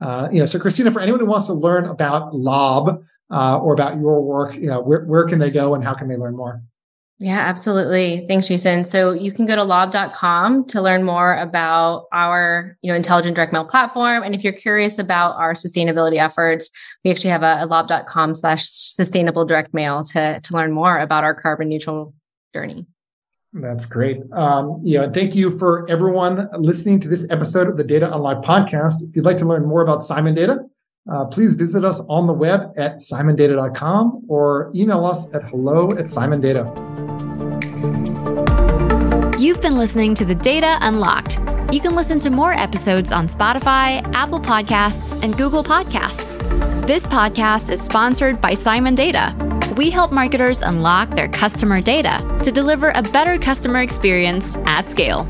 Uh, 0.00 0.28
you 0.30 0.38
know, 0.38 0.46
so 0.46 0.58
Christina, 0.58 0.92
for 0.92 1.00
anyone 1.00 1.20
who 1.20 1.26
wants 1.26 1.46
to 1.48 1.54
learn 1.54 1.86
about 1.86 2.34
Lob 2.34 3.02
uh, 3.30 3.58
or 3.58 3.72
about 3.72 3.98
your 3.98 4.22
work, 4.22 4.54
you 4.54 4.68
know, 4.68 4.80
where 4.80 5.04
where 5.04 5.26
can 5.26 5.38
they 5.38 5.50
go 5.50 5.74
and 5.74 5.82
how 5.82 5.94
can 5.94 6.08
they 6.08 6.16
learn 6.16 6.36
more? 6.36 6.62
Yeah, 7.20 7.38
absolutely. 7.40 8.24
Thanks, 8.28 8.46
Jason. 8.46 8.84
So 8.84 9.10
you 9.12 9.32
can 9.32 9.44
go 9.44 9.56
to 9.56 9.64
lob.com 9.64 10.66
to 10.66 10.80
learn 10.80 11.02
more 11.02 11.34
about 11.34 12.06
our, 12.12 12.78
you 12.80 12.92
know, 12.92 12.96
intelligent 12.96 13.34
direct 13.34 13.52
mail 13.52 13.64
platform. 13.64 14.22
And 14.22 14.36
if 14.36 14.44
you're 14.44 14.52
curious 14.52 15.00
about 15.00 15.34
our 15.34 15.54
sustainability 15.54 16.22
efforts, 16.22 16.70
we 17.04 17.10
actually 17.10 17.30
have 17.30 17.42
a, 17.42 17.58
a 17.64 17.66
lob.com 17.66 18.36
slash 18.36 18.64
sustainable 18.64 19.44
direct 19.44 19.74
mail 19.74 20.04
to, 20.04 20.40
to 20.40 20.54
learn 20.54 20.70
more 20.70 20.96
about 20.98 21.24
our 21.24 21.34
carbon 21.34 21.68
neutral 21.68 22.14
journey. 22.54 22.86
That's 23.52 23.84
great. 23.84 24.18
Um, 24.32 24.80
you 24.84 24.98
know, 24.98 25.10
thank 25.10 25.34
you 25.34 25.58
for 25.58 25.90
everyone 25.90 26.48
listening 26.56 27.00
to 27.00 27.08
this 27.08 27.26
episode 27.30 27.66
of 27.66 27.76
the 27.76 27.84
Data 27.84 28.14
Unlocked 28.14 28.44
podcast. 28.44 29.02
If 29.02 29.16
you'd 29.16 29.24
like 29.24 29.38
to 29.38 29.46
learn 29.46 29.66
more 29.66 29.82
about 29.82 30.04
Simon 30.04 30.34
Data, 30.34 30.58
uh, 31.10 31.24
please 31.24 31.56
visit 31.56 31.84
us 31.84 32.00
on 32.08 32.28
the 32.28 32.32
web 32.32 32.72
at 32.76 32.98
simondata.com 32.98 34.26
or 34.28 34.70
email 34.76 35.04
us 35.04 35.34
at 35.34 35.50
hello 35.50 35.90
at 35.92 36.04
simondata. 36.04 36.87
You've 39.58 39.64
been 39.64 39.76
listening 39.76 40.14
to 40.14 40.24
The 40.24 40.36
Data 40.36 40.78
Unlocked. 40.82 41.36
You 41.72 41.80
can 41.80 41.96
listen 41.96 42.20
to 42.20 42.30
more 42.30 42.52
episodes 42.52 43.10
on 43.10 43.26
Spotify, 43.26 44.08
Apple 44.14 44.38
Podcasts, 44.38 45.20
and 45.20 45.36
Google 45.36 45.64
Podcasts. 45.64 46.38
This 46.86 47.04
podcast 47.04 47.68
is 47.68 47.82
sponsored 47.82 48.40
by 48.40 48.54
Simon 48.54 48.94
Data. 48.94 49.34
We 49.76 49.90
help 49.90 50.12
marketers 50.12 50.62
unlock 50.62 51.10
their 51.10 51.26
customer 51.26 51.80
data 51.80 52.24
to 52.44 52.52
deliver 52.52 52.92
a 52.94 53.02
better 53.02 53.36
customer 53.36 53.80
experience 53.80 54.54
at 54.64 54.92
scale. 54.92 55.24